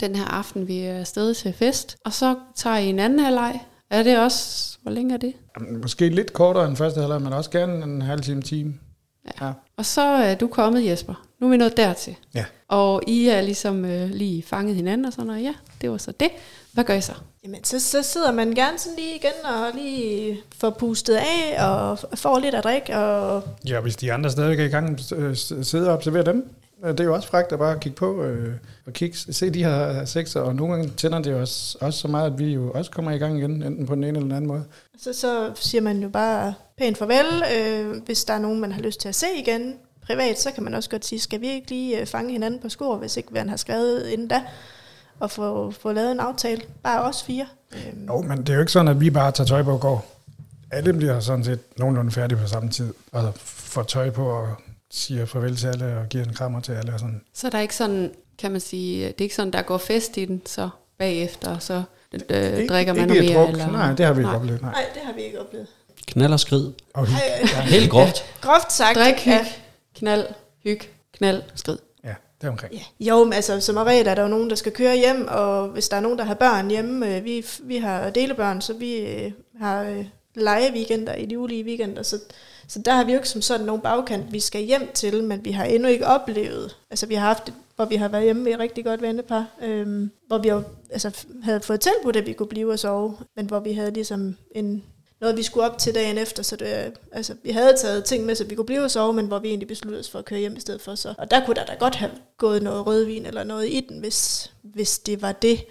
[0.00, 3.60] den her aften, vi er afsted til fest, og så tager I en anden halvleg.
[3.90, 5.32] Er det også, hvor længe er det?
[5.60, 8.74] Jamen, Måske lidt kortere end første halvleg, men også gerne en halv time, time.
[9.40, 9.52] Ja.
[9.76, 11.26] Og så er du kommet, Jesper.
[11.40, 12.16] Nu er vi nået dertil.
[12.34, 12.44] Ja.
[12.68, 15.42] Og I er ligesom øh, lige fanget hinanden og sådan noget.
[15.42, 16.28] Ja, det var så det.
[16.72, 17.12] Hvad gør I så?
[17.44, 21.98] Jamen, så, så sidder man gerne sådan lige igen og lige får pustet af og
[22.14, 22.96] får lidt at drikke.
[22.96, 26.48] Og Ja, hvis de andre stadig er i gang, øh, s- sidde og observere dem.
[26.84, 28.54] Øh, Det er jo også fragt at bare kigge på øh,
[28.86, 32.32] og kigge, se de her sexer, og nogle gange tænder det også, også så meget,
[32.32, 34.48] at vi jo også kommer i gang igen, enten på den ene eller den anden
[34.48, 34.64] måde.
[34.98, 37.26] så, så siger man jo bare pænt farvel.
[37.58, 39.74] Øh, hvis der er nogen, man har lyst til at se igen
[40.06, 42.68] privat, så kan man også godt sige, skal vi ikke lige øh, fange hinanden på
[42.68, 44.42] skor, hvis ikke man har skrevet inden da,
[45.20, 46.62] og få, få lavet en aftale.
[46.82, 47.46] Bare os fire.
[47.72, 49.80] Øh, Jo, men det er jo ikke sådan, at vi bare tager tøj på og
[49.80, 50.16] går.
[50.70, 54.48] Alle bliver sådan set nogenlunde færdige på samme tid, og får tøj på og
[54.90, 57.20] siger farvel til alle og giver en krammer til alle og sådan.
[57.34, 60.16] Så er der ikke sådan, kan man sige, det er ikke sådan, der går fest
[60.16, 60.68] i den, så
[60.98, 61.82] bagefter, så
[62.30, 63.38] øh, drikker man ikke noget et mere?
[63.40, 63.50] druk.
[63.50, 63.70] Eller?
[63.70, 64.36] Nej, det har vi ikke Nej.
[64.36, 64.62] oplevet.
[64.62, 64.72] Nej.
[64.72, 65.66] Nej, det har vi ikke oplevet.
[66.06, 66.72] Knald og skrid.
[66.94, 67.20] Og hygge.
[67.56, 68.24] Ej, Helt groft.
[68.40, 68.96] groft sagt.
[68.98, 69.46] Drik, hyg, ja.
[69.96, 70.26] knald,
[70.64, 70.80] hyg,
[71.12, 71.78] knald, skrid.
[72.42, 72.52] Ja.
[72.72, 72.80] Ja.
[73.00, 75.88] Jo, men altså som regel er der jo nogen, der skal køre hjem, og hvis
[75.88, 79.32] der er nogen, der har børn hjemme, øh, vi, vi har delebørn, så vi øh,
[79.60, 82.18] har øh, legeweekender i de ulige weekender, så,
[82.68, 85.44] så der har vi jo ikke som sådan nogen bagkant, vi skal hjem til, men
[85.44, 88.42] vi har endnu ikke oplevet, altså vi har haft et, hvor vi har været hjemme
[88.42, 92.32] med et rigtig godt vennepar, øhm, hvor vi jo altså, havde fået tilbudt, at vi
[92.32, 94.84] kunne blive og sove, men hvor vi havde ligesom en,
[95.20, 98.34] noget, vi skulle op til dagen efter, så det, altså, vi havde taget ting med,
[98.34, 100.40] så vi kunne blive og sove, men hvor vi egentlig besluttede os for at køre
[100.40, 100.94] hjem i stedet for.
[100.94, 101.14] Så.
[101.18, 104.52] Og der kunne der da godt have gået noget rødvin eller noget i den, hvis,
[104.62, 105.64] hvis det var det.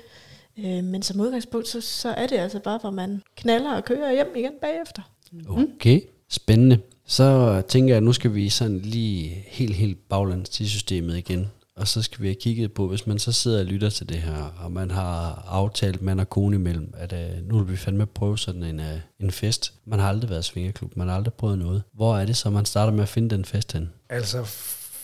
[0.57, 4.13] Øh, men som udgangspunkt, så, så er det altså bare, hvor man knaller og kører
[4.13, 5.01] hjem igen bagefter.
[5.31, 5.65] Mm.
[5.75, 6.79] Okay, spændende.
[7.05, 11.51] Så tænker jeg, at nu skal vi sådan lige helt, helt baglands til systemet igen.
[11.79, 14.17] Og så skal vi have kigget på, hvis man så sidder og lytter til det
[14.17, 18.05] her, og man har aftalt mand og kone imellem, at øh, nu vil vi fandme
[18.05, 19.73] prøve sådan en, øh, en fest.
[19.85, 21.83] Man har aldrig været svingerklub, man har aldrig prøvet noget.
[21.93, 23.89] Hvor er det så, man starter med at finde den fest hen?
[24.09, 24.43] Altså,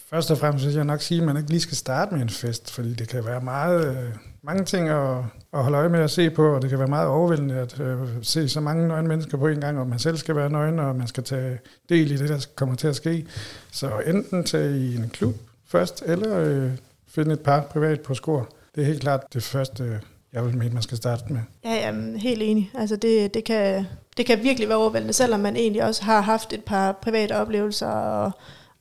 [0.09, 2.29] først og fremmest vil jeg nok sige, at man ikke lige skal starte med en
[2.29, 4.09] fest, fordi det kan være meget, øh,
[4.43, 5.17] mange ting at,
[5.53, 8.07] at holde øje med at se på, og det kan være meget overvældende at øh,
[8.21, 10.95] se så mange nøgne mennesker på en gang, og man selv skal være nøgen, og
[10.95, 11.59] man skal tage
[11.89, 13.25] del i det, der kommer til at ske.
[13.71, 15.35] Så enten tage i en klub
[15.75, 16.71] først, eller øh,
[17.07, 18.49] finde et par privat på skor.
[18.75, 19.95] Det er helt klart det første, øh,
[20.33, 21.41] jeg vil mene, man skal starte med.
[21.63, 22.71] Ja, jamen, helt enig.
[22.75, 23.85] Altså det, det, kan,
[24.17, 27.87] det kan virkelig være overvældende, selvom man egentlig også har haft et par private oplevelser
[27.87, 28.31] og,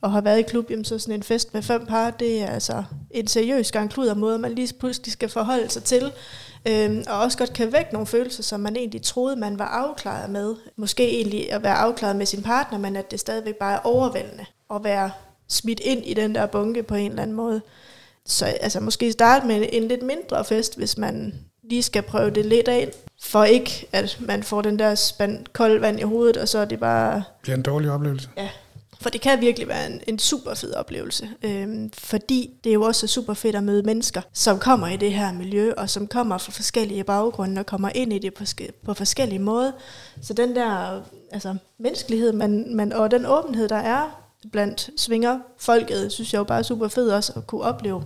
[0.01, 2.47] og har været i klub, jamen, så sådan en fest med fem par, det er
[2.47, 6.13] altså en seriøs gang kluder måde, man lige pludselig skal forholde sig til.
[6.69, 10.31] Øhm, og også godt kan vække nogle følelser, som man egentlig troede, man var afklaret
[10.31, 10.55] med.
[10.77, 14.45] Måske egentlig at være afklaret med sin partner, men at det stadigvæk bare er overvældende
[14.75, 15.11] at være
[15.49, 17.61] smidt ind i den der bunke på en eller anden måde.
[18.27, 21.35] Så altså måske starte med en lidt mindre fest, hvis man
[21.71, 22.91] lige skal prøve det lidt af,
[23.23, 26.65] for ikke at man får den der spand kold vand i hovedet, og så er
[26.65, 27.15] det bare...
[27.15, 28.29] Det bliver en dårlig oplevelse.
[28.37, 28.49] Ja,
[29.01, 32.83] for det kan virkelig være en, en super fed oplevelse, øhm, fordi det er jo
[32.83, 36.39] også super fedt at møde mennesker, som kommer i det her miljø, og som kommer
[36.39, 38.45] fra forskellige baggrunde, og kommer ind i det på,
[38.85, 39.73] på forskellige måder.
[40.23, 45.39] Så den der altså, menneskelighed man, man, og den åbenhed, der er blandt svinger.
[45.59, 48.05] Folket, synes jeg jo bare er super fedt også at kunne opleve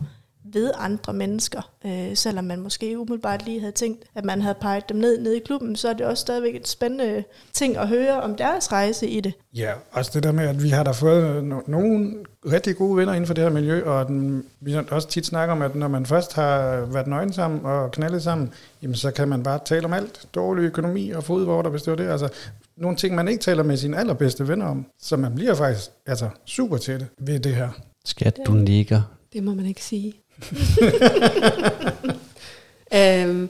[0.52, 1.70] ved andre mennesker.
[1.86, 5.32] Øh, selvom man måske umiddelbart lige havde tænkt, at man havde peget dem ned, ned
[5.34, 9.08] i klubben, så er det også stadigvæk et spændende ting at høre om deres rejse
[9.08, 9.32] i det.
[9.54, 12.14] Ja, også det der med, at vi har da fået no- nogle
[12.52, 15.54] rigtig gode venner inden for det her miljø, og den, vi har også tit snakker
[15.54, 19.28] om, at når man først har været nøgen sammen og knaldet sammen, jamen så kan
[19.28, 20.28] man bare tale om alt.
[20.34, 22.08] Dårlig økonomi og fodvorter, hvis det var det.
[22.08, 22.28] Altså,
[22.76, 24.86] nogle ting, man ikke taler med sine allerbedste venner om.
[25.00, 27.68] Så man bliver faktisk altså, super tæt ved det her.
[28.04, 29.02] Skat, du nikker.
[29.32, 30.12] Det må man ikke sige.
[32.98, 33.48] øhm,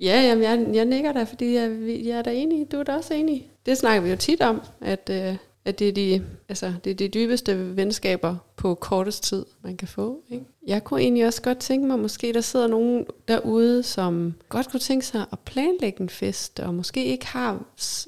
[0.00, 1.70] ja, jamen, jeg, jeg nikker da, fordi jeg,
[2.04, 2.72] jeg er da enig.
[2.72, 3.50] Du er da også enig.
[3.66, 6.94] Det snakker vi jo tit om, at, øh, at det, er de, altså, det er
[6.94, 10.22] de dybeste venskaber på kortest tid, man kan få.
[10.30, 10.44] Ikke?
[10.66, 14.80] Jeg kunne egentlig også godt tænke mig, måske der sidder nogen derude, som godt kunne
[14.80, 17.64] tænke sig at planlægge en fest, og måske ikke har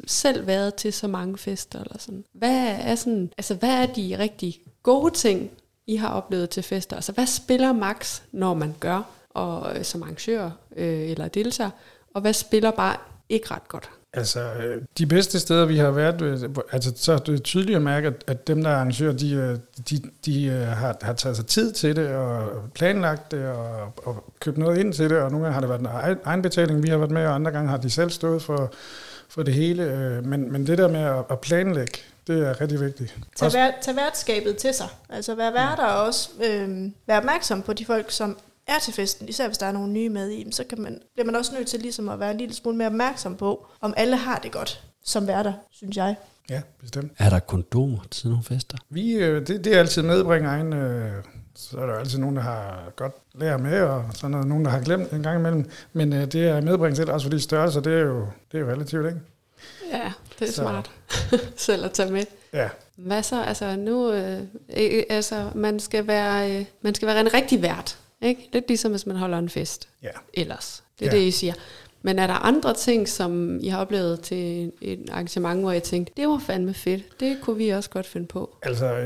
[0.06, 1.80] selv været til så mange fester.
[1.80, 2.24] Eller sådan.
[2.32, 5.50] Hvad, er sådan, altså, hvad er de rigtig gode ting
[5.86, 6.96] i har oplevet til fester?
[6.96, 11.70] Altså, hvad spiller max, når man gør, og øh, som arrangør øh, eller deltager,
[12.14, 12.96] og hvad spiller bare
[13.28, 13.90] ikke ret godt?
[14.14, 17.82] Altså, øh, de bedste steder, vi har været, øh, altså, så er det tydeligt at
[17.82, 19.58] mærke, at, dem, der arrangører, de, øh,
[19.90, 24.58] de, de har, har taget sig tid til det, og planlagt det, og, og købt
[24.58, 27.10] noget ind til det, og nogle gange har det været en egenbetaling, vi har været
[27.10, 28.72] med, og andre gange har de selv stået for,
[29.28, 29.84] for det hele.
[30.24, 33.18] Men, men det der med at planlægge, det er rigtig vigtigt.
[33.36, 34.88] Tag, vær, tag værtskabet til sig.
[35.08, 39.28] Altså vær værter og også øh, vær opmærksom på de folk, som er til festen,
[39.28, 41.54] især hvis der er nogle nye med i dem, så kan man, bliver man også
[41.54, 44.52] nødt til ligesom at være en lille smule mere opmærksom på, om alle har det
[44.52, 46.16] godt som værter, synes jeg.
[46.50, 47.12] Ja, bestemt.
[47.18, 48.78] Er der kondomer til nogle fester?
[48.90, 51.12] Vi, øh, det, det er altid medbringer egen, øh,
[51.54, 54.64] så er der altid nogen, der har godt lært med, og så er der nogen,
[54.64, 55.70] der har glemt en gang imellem.
[55.92, 58.70] Men øh, det er medbringet selv, også fordi størrelse, det er jo, det er jo
[58.70, 59.20] relativt, ikke?
[59.90, 60.62] Ja, det er så.
[60.62, 60.90] smart
[61.56, 62.24] selv at tage med.
[62.52, 62.68] Ja.
[62.96, 63.42] Hvad så?
[63.42, 64.40] Altså nu, øh,
[64.76, 68.48] øh, altså man skal være, øh, man skal være en rigtig vært, ikke?
[68.52, 69.88] Lidt ligesom hvis man holder en fest.
[70.02, 70.08] Ja.
[70.34, 70.82] Ellers.
[70.98, 71.18] Det er ja.
[71.18, 71.54] det, I siger.
[72.02, 76.12] Men er der andre ting, som I har oplevet til et arrangement, hvor jeg tænkte,
[76.16, 78.56] det var fandme fedt, det kunne vi også godt finde på?
[78.62, 78.96] Altså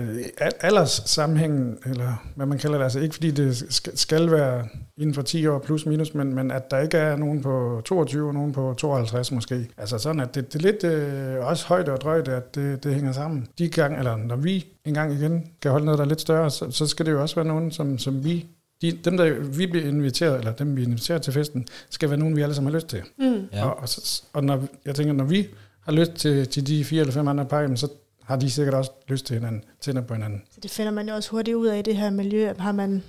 [0.61, 5.23] alders sammenhængen, eller hvad man kalder det, altså ikke fordi det skal være inden for
[5.23, 8.53] 10 år plus minus, men, men at der ikke er nogen på 22 og nogen
[8.53, 9.69] på 52 måske.
[9.77, 12.95] Altså sådan, at det, det er lidt øh, også højt og drøjt, at det, det
[12.95, 13.47] hænger sammen.
[13.59, 16.51] De gang, eller når vi en gang igen kan holde noget, der er lidt større,
[16.51, 18.47] så, så skal det jo også være nogen, som, som vi
[18.83, 22.37] de, dem, der vi bliver inviteret, eller dem, vi inviterer til festen, skal være nogen,
[22.37, 23.03] vi alle sammen har lyst til.
[23.19, 23.49] Mm.
[23.53, 23.65] Ja.
[23.65, 23.89] Og, og,
[24.33, 25.47] og når, jeg tænker, når vi
[25.81, 27.89] har lyst til, til de fire eller fem andre par, så
[28.23, 30.43] har de sikkert også lyst til hinanden, tænder på hinanden.
[30.51, 32.53] Så det finder man jo også hurtigt ud af i det her miljø.
[32.59, 33.03] Har man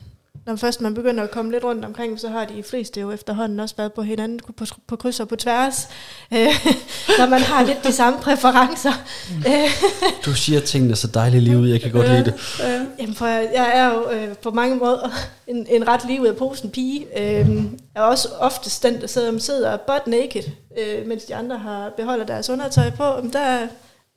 [0.47, 3.59] når først man begynder at komme lidt rundt omkring, så har de fleste jo efterhånden
[3.59, 5.87] også været på hinanden på, på kryds og på tværs,
[6.33, 6.47] øh,
[7.19, 8.91] når man har lidt de samme præferencer.
[9.31, 9.43] Mm.
[10.25, 12.33] du siger tingene så dejligt lige ud, jeg kan godt lide det.
[12.63, 15.09] Øh, jamen for jeg er jo øh, på mange måder
[15.47, 17.05] en, en ret lige ud af posen pige.
[17.17, 17.49] Øh, jeg
[17.95, 20.43] er også ofte den, der sidder, sidder butt naked,
[20.77, 23.03] øh, mens de andre har beholder deres undertøj på.
[23.33, 23.67] Der er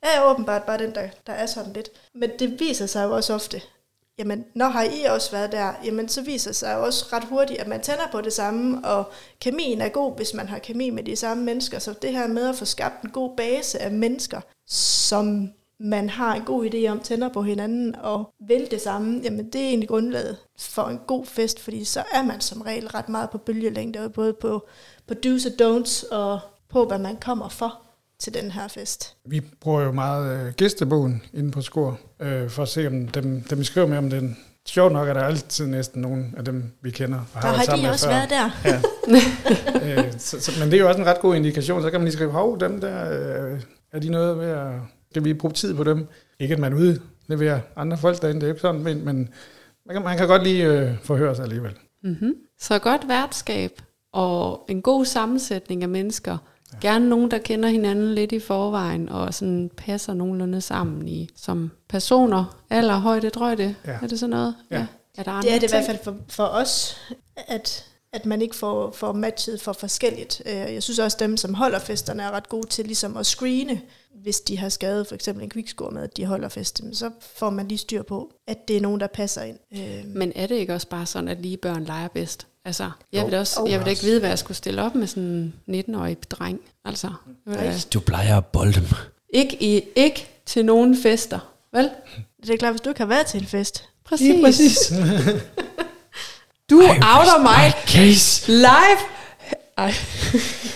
[0.03, 1.89] jeg åbenbart bare den, der, der er sådan lidt.
[2.15, 3.61] Men det viser sig jo også ofte,
[4.21, 7.59] jamen når har I også været der, jamen så viser det sig også ret hurtigt,
[7.59, 11.03] at man tænder på det samme, og kemien er god, hvis man har kemi med
[11.03, 11.79] de samme mennesker.
[11.79, 15.49] Så det her med at få skabt en god base af mennesker, som
[15.79, 19.61] man har en god idé om, tænder på hinanden og vil det samme, jamen det
[19.61, 23.29] er egentlig grundlaget for en god fest, fordi så er man som regel ret meget
[23.29, 24.67] på bølgelængde, både på,
[25.07, 27.90] på do's og don'ts, og på hvad man kommer for
[28.21, 29.15] til den her fest.
[29.25, 33.41] Vi bruger jo meget øh, gæstebogen inde på Skor, øh, for at se, om dem,
[33.41, 34.37] dem vi skriver med om den.
[34.67, 37.19] Sjovt nok er der altid næsten nogen af dem, vi kender.
[37.33, 38.13] Og har der har de også før.
[38.13, 38.49] været der.
[38.65, 40.03] Ja.
[40.05, 41.81] øh, så, så, men det er jo også en ret god indikation.
[41.81, 43.11] Så kan man lige skrive, hov, dem der,
[43.51, 43.61] øh,
[43.93, 44.71] er de noget ved at...
[45.11, 46.07] Skal vi bruge tid på dem?
[46.39, 49.29] Ikke at man udleverer andre folk derinde, det er ikke sådan, men, men
[49.85, 51.71] man, kan, man kan godt lige øh, forhøre sig alligevel.
[52.03, 52.33] Mm-hmm.
[52.59, 53.71] Så godt værtskab
[54.13, 56.37] og en god sammensætning af mennesker–
[56.81, 61.71] Gerne nogen, der kender hinanden lidt i forvejen, og sådan passer nogenlunde sammen i som
[61.89, 63.75] personer, alder, højde, drøjde.
[63.85, 63.91] Ja.
[63.91, 64.55] Er det sådan noget?
[64.71, 64.77] Ja.
[64.79, 64.85] ja.
[65.17, 66.97] Er der det er det i hvert fald for, for os,
[67.35, 70.41] at, at man ikke får, får matchet for forskelligt.
[70.45, 73.25] Øh, jeg synes også, at dem, som holder festerne, er ret gode til ligesom at
[73.25, 73.81] screene,
[74.15, 77.49] hvis de har skadet for eksempel en kvikskår med, at de holder fest, så får
[77.49, 79.57] man lige styr på, at det er nogen, der passer ind.
[79.73, 82.47] Øh, Men er det ikke også bare sådan, at lige børn leger bedst?
[82.65, 83.25] Altså, jeg Jo.
[83.25, 83.67] vil, da også, Jo.
[83.67, 86.59] jeg vil da ikke vide, hvad jeg skulle stille op med sådan en 19-årig dreng.
[86.85, 87.09] Altså,
[87.45, 88.85] vil da- Du plejer at bolde dem.
[89.33, 91.39] ikke, i, ikke til nogen fester,
[91.73, 91.89] vel?
[92.41, 93.83] det er klart, hvis du ikke har været til en fest.
[94.05, 94.27] Præcis.
[94.27, 94.77] Lige præcis.
[96.69, 98.51] Du outer mig Case.
[98.51, 98.99] live.
[99.77, 99.93] Ej.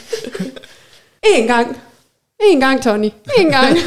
[1.36, 1.78] en gang.
[2.44, 3.10] En gang, Tony.
[3.38, 3.78] En gang.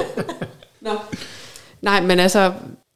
[0.80, 0.98] Nå.
[1.82, 2.52] Nej, men altså,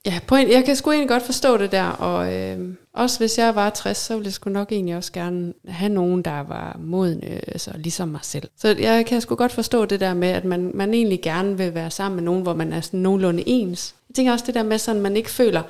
[0.07, 2.59] ja, på en, jeg kan sgu egentlig godt forstå det der, og øh,
[2.97, 6.23] også hvis jeg var 60, så ville jeg sgu nok egentlig også gerne have nogen,
[6.23, 8.49] der var modne, altså ligesom mig selv.
[8.57, 11.75] Så jeg kan sgu godt forstå det der med, at man, man egentlig gerne vil
[11.75, 13.95] være sammen med nogen, hvor man er sådan nogenlunde ens.
[14.09, 15.63] Jeg tænker også det der med, sådan, at man ikke føler,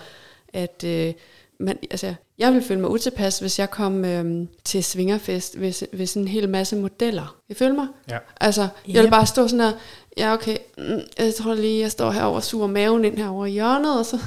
[0.53, 0.85] at...
[0.87, 1.13] Øh,
[1.61, 6.07] man, altså, jeg ville føle mig utilpas, hvis jeg kom øhm, til svingerfest ved, ved
[6.07, 7.37] sådan en hel masse modeller.
[7.49, 7.87] Jeg føler mig?
[8.11, 8.19] Ja.
[8.41, 9.03] Altså, jeg Yep.
[9.03, 9.73] vil bare stå sådan her,
[10.17, 13.53] ja okay, mm, jeg tror lige, jeg står herovre og suger maven ind herovre i
[13.53, 14.19] hjørnet, og så,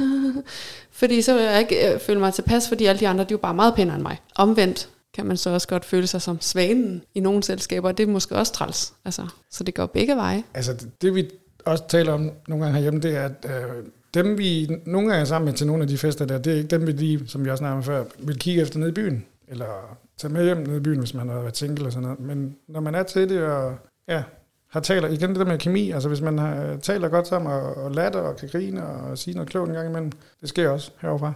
[1.00, 3.32] fordi så vil jeg ikke øh, føle mig tilpas, fordi alle de andre, de er
[3.32, 4.18] jo bare meget pænere end mig.
[4.36, 8.04] Omvendt kan man så også godt føle sig som svanen i nogle selskaber, og det
[8.04, 8.94] er måske også træls.
[9.06, 10.44] Altså, så det går begge veje.
[10.54, 11.30] Altså, det, det vi
[11.66, 13.84] også taler om nogle gange herhjemme, det er, at øh,
[14.14, 16.58] dem vi nogle gange er sammen med til nogle af de fester der, det er
[16.58, 19.26] ikke dem, vi lige, som vi også nærmere før, vil kigge efter nede i byen,
[19.48, 22.20] eller tage med hjem nede i byen, hvis man har været single eller sådan noget.
[22.20, 23.76] Men når man er til det, og
[24.08, 24.24] ja,
[24.70, 27.78] har taler, igen det der med kemi, altså hvis man har, taler godt sammen, og,
[27.78, 30.12] og latter, og kan grine, og sige noget klogt en gang imellem,
[30.42, 31.34] det sker også herovre.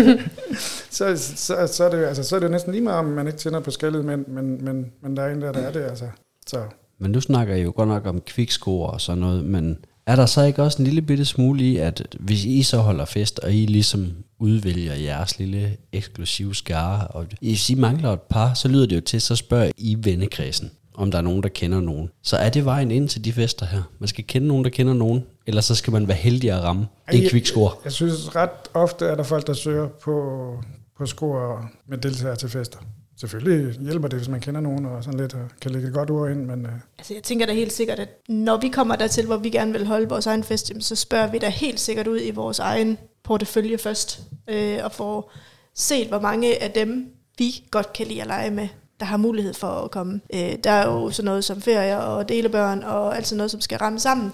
[0.96, 3.26] så, så, så, er det, altså, så er det jo næsten lige meget, om man
[3.26, 5.80] ikke tænder på skaldet, men, men, men, men der er en der, der er det,
[5.80, 6.04] altså.
[6.46, 6.62] Så
[6.98, 10.26] Men nu snakker I jo godt nok om kviksko og sådan noget, men er der
[10.26, 13.52] så ikke også en lille bitte smule i, at hvis I så holder fest, og
[13.52, 18.86] I ligesom udvælger jeres lille eksklusive skare, og hvis I mangler et par, så lyder
[18.86, 22.10] det jo til, så spørger I vennekredsen, om der er nogen, der kender nogen.
[22.22, 23.82] Så er det vejen ind til de fester her?
[23.98, 26.86] Man skal kende nogen, der kender nogen, eller så skal man være heldig at ramme
[27.12, 27.70] en Jeg- kvikscore.
[27.84, 30.54] Jeg synes ret ofte er der folk, der søger på,
[30.98, 32.78] på score med deltagere til fester.
[33.20, 36.10] Selvfølgelig hjælper det, hvis man kender nogen og sådan lidt og kan lægge et godt
[36.10, 39.26] ord ind, men øh, Altså jeg tænker da helt sikkert, at når vi kommer dertil,
[39.26, 42.20] hvor vi gerne vil holde vores egen fest, så spørger vi da helt sikkert ud
[42.22, 44.20] i vores egen portefølje først,
[44.50, 45.32] øh, og får
[45.74, 47.06] set, hvor mange af dem,
[47.38, 48.68] vi godt kan lide at lege med,
[49.00, 50.20] der har mulighed for at komme.
[50.34, 53.60] Øh, der er jo sådan noget som ferie og delebørn og alt sådan noget, som
[53.60, 54.32] skal ramme sammen.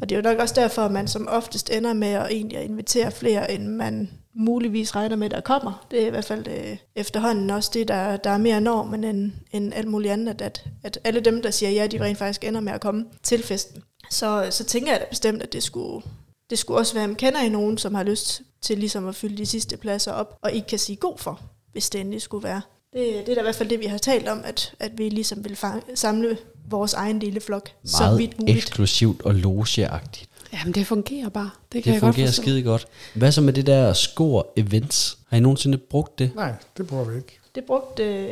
[0.00, 2.64] Og det er jo nok også derfor, at man som oftest ender med at egentlig
[2.64, 5.86] invitere flere, end man muligvis regner med, der kommer.
[5.90, 9.32] Det er i hvert fald øh, efterhånden også det, der, der er mere normen end,
[9.52, 12.60] end alt muligt andet, at, at alle dem, der siger ja, de rent faktisk ender
[12.60, 13.82] med at komme til festen.
[14.10, 16.06] Så, så tænker jeg da bestemt, at det skulle,
[16.50, 19.14] det skulle også være, at man kender I nogen, som har lyst til ligesom at
[19.14, 21.40] fylde de sidste pladser op, og ikke kan sige god for,
[21.72, 22.60] hvis det endelig skulle være.
[22.92, 25.08] Det, det er da i hvert fald det, vi har talt om, at, at vi
[25.08, 26.38] ligesom vil fang, samle
[26.70, 28.56] vores egen lille flok, så vidt muligt.
[28.58, 30.30] eksklusivt og logeagtigt.
[30.52, 31.50] Jamen, det fungerer bare.
[31.72, 32.42] Det kan Det jeg godt fungerer forstå.
[32.42, 32.86] skide godt.
[33.14, 35.18] Hvad så med det der score events?
[35.28, 36.30] Har I nogensinde brugt det?
[36.34, 37.38] nej, det bruger vi ikke.
[37.54, 38.30] Det, brugte, øh,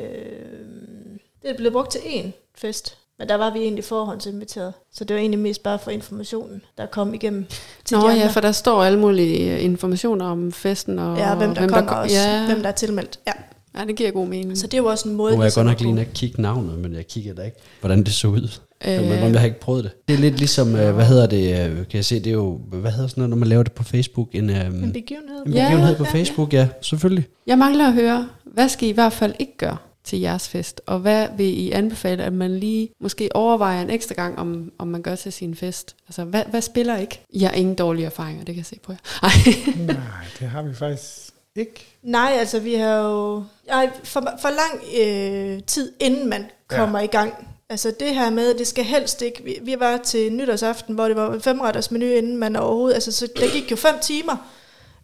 [1.42, 4.72] det blev brugt til én fest, men der var vi egentlig forhåndsinviteret.
[4.92, 7.46] Så det var egentlig mest bare for informationen, der kom igennem
[7.84, 8.22] til Nå de andre.
[8.24, 11.92] ja, for der står alle mulige informationer om festen og ja, hvem der hvem kommer
[11.92, 13.18] kom- også, Ja, hvem der er tilmeldt.
[13.26, 13.32] Ja.
[13.78, 14.58] Ja, det giver god mening.
[14.58, 15.32] Så det er jo også en måde...
[15.32, 17.42] Nu er jeg ligesom godt nok at lige og kigge navnet, men jeg kigger da
[17.42, 18.60] ikke, hvordan det så ud.
[18.86, 19.92] Øh, men jeg har ikke prøvet det.
[20.08, 22.60] Det er lidt ligesom, øh, hvad hedder det, øh, kan jeg se, det er jo,
[22.70, 24.28] hvad hedder sådan noget, når man laver det på Facebook?
[24.32, 25.46] En, øh, En en begivenhed.
[25.46, 27.26] Ja, begivenhed på ja, Facebook, ja, selvfølgelig.
[27.46, 30.80] Jeg mangler at høre, hvad skal I i hvert fald ikke gøre til jeres fest?
[30.86, 34.88] Og hvad vil I anbefale, at man lige måske overvejer en ekstra gang, om, om
[34.88, 35.96] man gør til sin fest?
[36.08, 37.20] Altså, hvad, hvad spiller ikke?
[37.30, 38.98] I har ingen dårlige erfaringer, det kan jeg se på jer.
[39.22, 39.30] Ej.
[39.86, 39.96] Nej,
[40.40, 41.27] det har vi faktisk
[41.58, 41.98] ikke.
[42.02, 47.04] Nej, altså vi har jo ej, for, for lang øh, tid, inden man kommer ja.
[47.04, 47.48] i gang.
[47.70, 49.44] Altså det her med, det skal helst ikke...
[49.44, 52.94] Vi, vi var til nytårsaften, hvor det var femretters menu, inden man overhovedet...
[52.94, 54.36] Altså så der gik jo fem timer,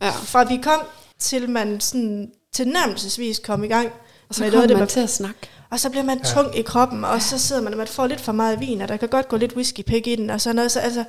[0.02, 0.10] Ja.
[0.10, 0.80] fra vi kom,
[1.18, 3.88] til man sådan tilnærmelsesvis kom i gang.
[4.28, 5.40] Og så med noget af det, man man- til at snakke.
[5.70, 6.24] Og så bliver man ja.
[6.24, 8.88] tung i kroppen, og så sidder man, og man får lidt for meget vin, og
[8.88, 10.72] der kan godt gå lidt whiskypik i den, og sådan noget.
[10.72, 11.04] Så altså,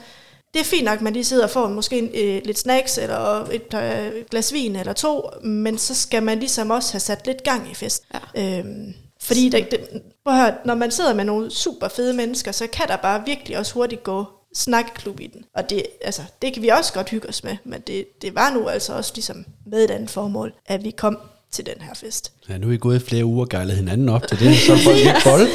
[0.55, 2.97] det er fint nok, at man lige sidder og får måske en, øh, lidt snacks,
[2.97, 6.99] eller et, øh, et glas vin eller to, men så skal man ligesom også have
[6.99, 8.03] sat lidt gang i fest.
[8.35, 8.59] Ja.
[8.59, 9.79] Øhm, fordi det, det,
[10.25, 13.23] prøv at høre, når man sidder med nogle super fede mennesker, så kan der bare
[13.25, 15.45] virkelig også hurtigt gå snakkeklub i den.
[15.55, 18.53] Og det, altså, det kan vi også godt hygge os med, men det, det var
[18.53, 21.17] nu altså også ligesom med et andet formål, at vi kom
[21.51, 22.31] til den her fest.
[22.49, 24.73] Ja, nu er I gået i flere uger og gejlet hinanden op til det, så
[24.73, 25.47] er folk ikke bold.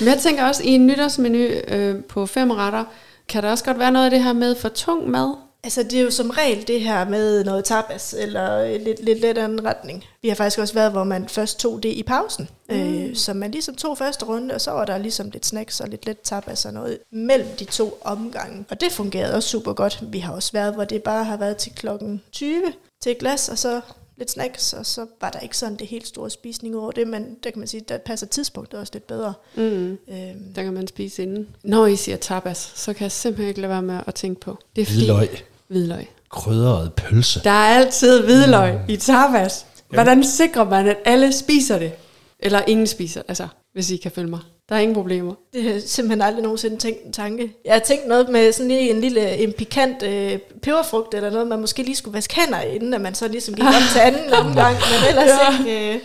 [0.00, 2.84] Men jeg tænker også, i en nytårsmenu øh, på fem retter,
[3.28, 5.34] kan der også godt være noget af det her med for tung mad?
[5.64, 9.38] Altså, det er jo som regel det her med noget tapas, eller lidt, lidt let
[9.38, 10.04] anden retning.
[10.22, 12.48] Vi har faktisk også været, hvor man først tog det i pausen.
[12.68, 12.76] Mm.
[12.76, 15.88] Øh, så man ligesom tog første runde, og så var der ligesom lidt snacks og
[15.88, 18.64] lidt let tapas og noget mellem de to omgange.
[18.70, 20.02] Og det fungerede også super godt.
[20.02, 22.62] Vi har også været, hvor det bare har været til klokken 20
[23.02, 23.80] til et glas, og så
[24.18, 27.36] lidt snacks, og så var der ikke sådan det helt store spisning over det, men
[27.44, 29.34] der kan man sige, der passer tidspunktet også lidt bedre.
[29.54, 29.90] Mm.
[30.08, 30.54] Øhm.
[30.54, 31.48] Der kan man spise inden.
[31.64, 34.58] Når I siger tapas, så kan jeg simpelthen ikke lade være med at tænke på.
[34.76, 35.44] Det er hvidløg.
[35.68, 36.08] Hvidløg.
[36.30, 37.40] Krydret pølse.
[37.44, 38.80] Der er altid hvidløg mm.
[38.88, 39.66] i tapas.
[39.88, 41.92] Hvordan sikrer man, at alle spiser det?
[42.40, 44.40] Eller ingen spiser, altså, hvis I kan følge mig.
[44.68, 45.34] Der er ingen problemer.
[45.52, 47.52] Det har simpelthen aldrig nogensinde tænkt en tanke.
[47.64, 51.46] Jeg har tænkt noget med sådan lige en lille en pikant øh, peberfrugt, eller noget,
[51.46, 54.32] man måske lige skulle vaske hænder, inden at man så ligesom gik op til anden
[54.44, 55.58] omgang, men ellers ja.
[55.58, 55.94] ikke...
[55.94, 56.00] Øh,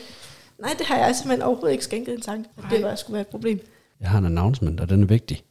[0.60, 3.22] nej, det har jeg simpelthen overhovedet ikke skænket en tanke, at det var, skulle være
[3.22, 3.60] et problem.
[4.02, 5.44] Jeg har en announcement, og den er vigtig.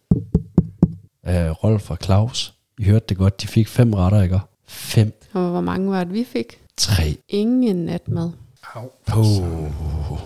[1.28, 4.40] Uh, Rolf og Claus, I hørte det godt, de fik fem retter, ikke?
[4.66, 5.12] Fem.
[5.32, 6.60] Og hvor mange var det, vi fik?
[6.76, 7.16] Tre.
[7.28, 8.30] Ingen natmad.
[8.74, 8.90] Au.
[9.16, 10.18] Oh.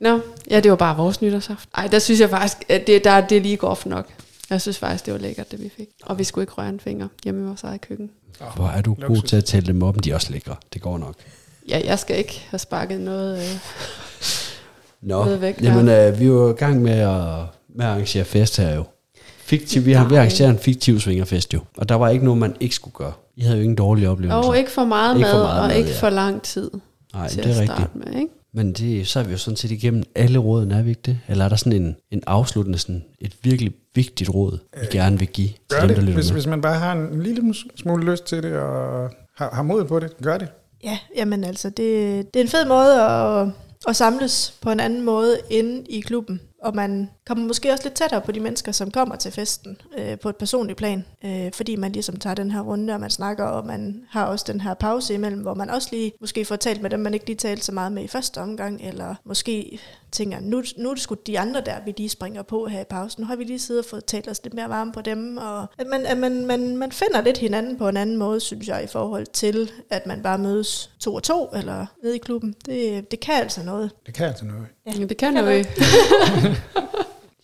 [0.00, 0.20] Nå,
[0.50, 1.68] ja, det var bare vores nytårsaft.
[1.74, 4.06] Ej, der synes jeg faktisk, at det, der, det er lige godt nok.
[4.50, 5.88] Jeg synes faktisk, det var lækkert, det vi fik.
[6.04, 8.10] Og vi skulle ikke røre en finger hjemme i vores eget køkken.
[8.56, 10.56] Hvor er du god til at tælle dem op, de er også lækre.
[10.72, 11.14] Det går nok.
[11.68, 13.58] Ja, jeg skal ikke have sparket noget, øh,
[15.02, 15.62] Nå, noget væk.
[15.62, 17.44] Jamen, øh, vi er jo i gang med at,
[17.74, 18.84] med at arrangere fest her jo.
[19.38, 21.60] Fiktiv, vi har ved arrangeret en fiktiv svingerfest jo.
[21.76, 23.12] Og der var ikke noget, man ikke skulle gøre.
[23.36, 24.48] I havde jo ingen dårlige oplevelser.
[24.48, 25.96] Og ikke for meget ikke mad, for meget og mad, ikke ja.
[25.96, 26.70] for lang tid.
[27.14, 27.96] Nej, det er rigtigt.
[27.96, 28.32] Med, ikke?
[28.58, 31.20] Men det, så er vi jo sådan set igennem alle rådene, er vi ikke det?
[31.28, 35.18] Eller er der sådan en, en afsluttende, sådan et virkelig vigtigt råd, vi øh, gerne
[35.18, 38.24] vil give gør til dem, det, hvis, hvis man bare har en lille smule lyst
[38.24, 40.48] til det, og har, har mod på det, gør det.
[40.84, 43.48] Ja, jamen altså, det, det er en fed måde at,
[43.88, 47.94] at samles på en anden måde inde i klubben og man kommer måske også lidt
[47.94, 51.76] tættere på de mennesker, som kommer til festen øh, på et personligt plan, øh, fordi
[51.76, 54.74] man ligesom tager den her runde, og man snakker, og man har også den her
[54.74, 57.64] pause imellem, hvor man også lige måske får talt med dem, man ikke lige talte
[57.64, 59.80] så meget med i første omgang, eller måske
[60.12, 62.84] tænker, nu, nu er det sgu de andre der, vi lige springer på her i
[62.90, 63.20] pausen.
[63.22, 65.66] Nu har vi lige siddet og fået talt os lidt mere varme på dem, og
[65.78, 68.84] at man, at man, man, man finder lidt hinanden på en anden måde, synes jeg,
[68.84, 72.54] i forhold til, at man bare mødes to og to, eller nede i klubben.
[72.66, 73.90] Det, det kan altså noget.
[74.06, 74.66] Det kan altså noget.
[74.86, 75.66] Ja, det kan noget.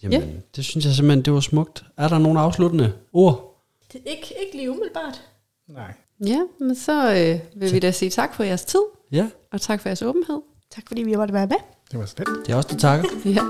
[0.04, 0.34] Jamen, ja.
[0.56, 1.84] det synes jeg simpelthen, det var smukt.
[1.96, 3.62] Er der nogle afsluttende ord?
[3.92, 5.22] Det er ikke, ikke lige umiddelbart.
[5.68, 5.92] Nej.
[6.26, 8.82] Ja, men så øh, vil vi da sige tak for jeres tid.
[9.12, 9.28] Ja.
[9.52, 10.40] Og tak for jeres åbenhed.
[10.70, 11.56] Tak fordi vi måtte være med.
[11.90, 12.28] Det var slet.
[12.46, 13.08] Det er også det takker.
[13.34, 13.40] ja.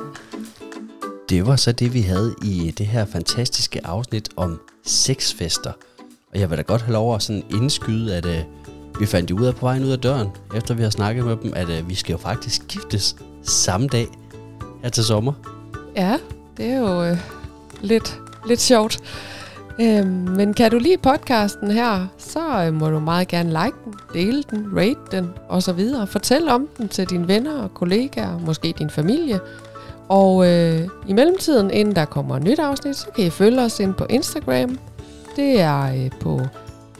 [1.29, 5.73] Det var så det, vi havde i det her fantastiske afsnit om sexfester.
[6.33, 8.45] Og jeg vil da godt have lov at sådan indskyde, at øh,
[9.01, 11.53] vi fandt ud af på vejen ud af døren, efter vi har snakket med dem,
[11.57, 14.07] at øh, vi skal jo faktisk giftes samme dag
[14.83, 15.33] her til sommer.
[15.97, 16.19] Ja,
[16.57, 17.19] det er jo øh,
[17.81, 19.01] lidt, lidt sjovt.
[19.81, 23.95] Øhm, men kan du lide podcasten her, så øh, må du meget gerne like den,
[24.15, 25.81] dele den, rate den osv.
[26.07, 29.41] Fortæl om den til dine venner og kollegaer, måske din familie.
[30.09, 33.81] Og øh, i mellemtiden, inden der kommer et nyt afsnit, så kan I følge os
[33.81, 34.79] ind på Instagram.
[35.37, 36.41] Det er øh, på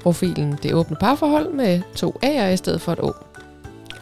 [0.03, 3.13] profilen Det Åbne Parforhold med to A'er i stedet for et O.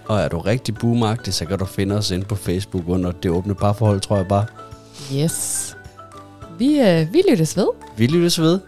[0.06, 3.30] Og er du rigtig boomagtig, så kan du finde os ind på Facebook under Det
[3.30, 4.46] Åbne Parforhold, tror jeg bare.
[5.10, 5.76] Yes.
[6.58, 7.68] Vi, øh, vi lyttes ved.
[7.96, 8.60] Vi lyttes ved.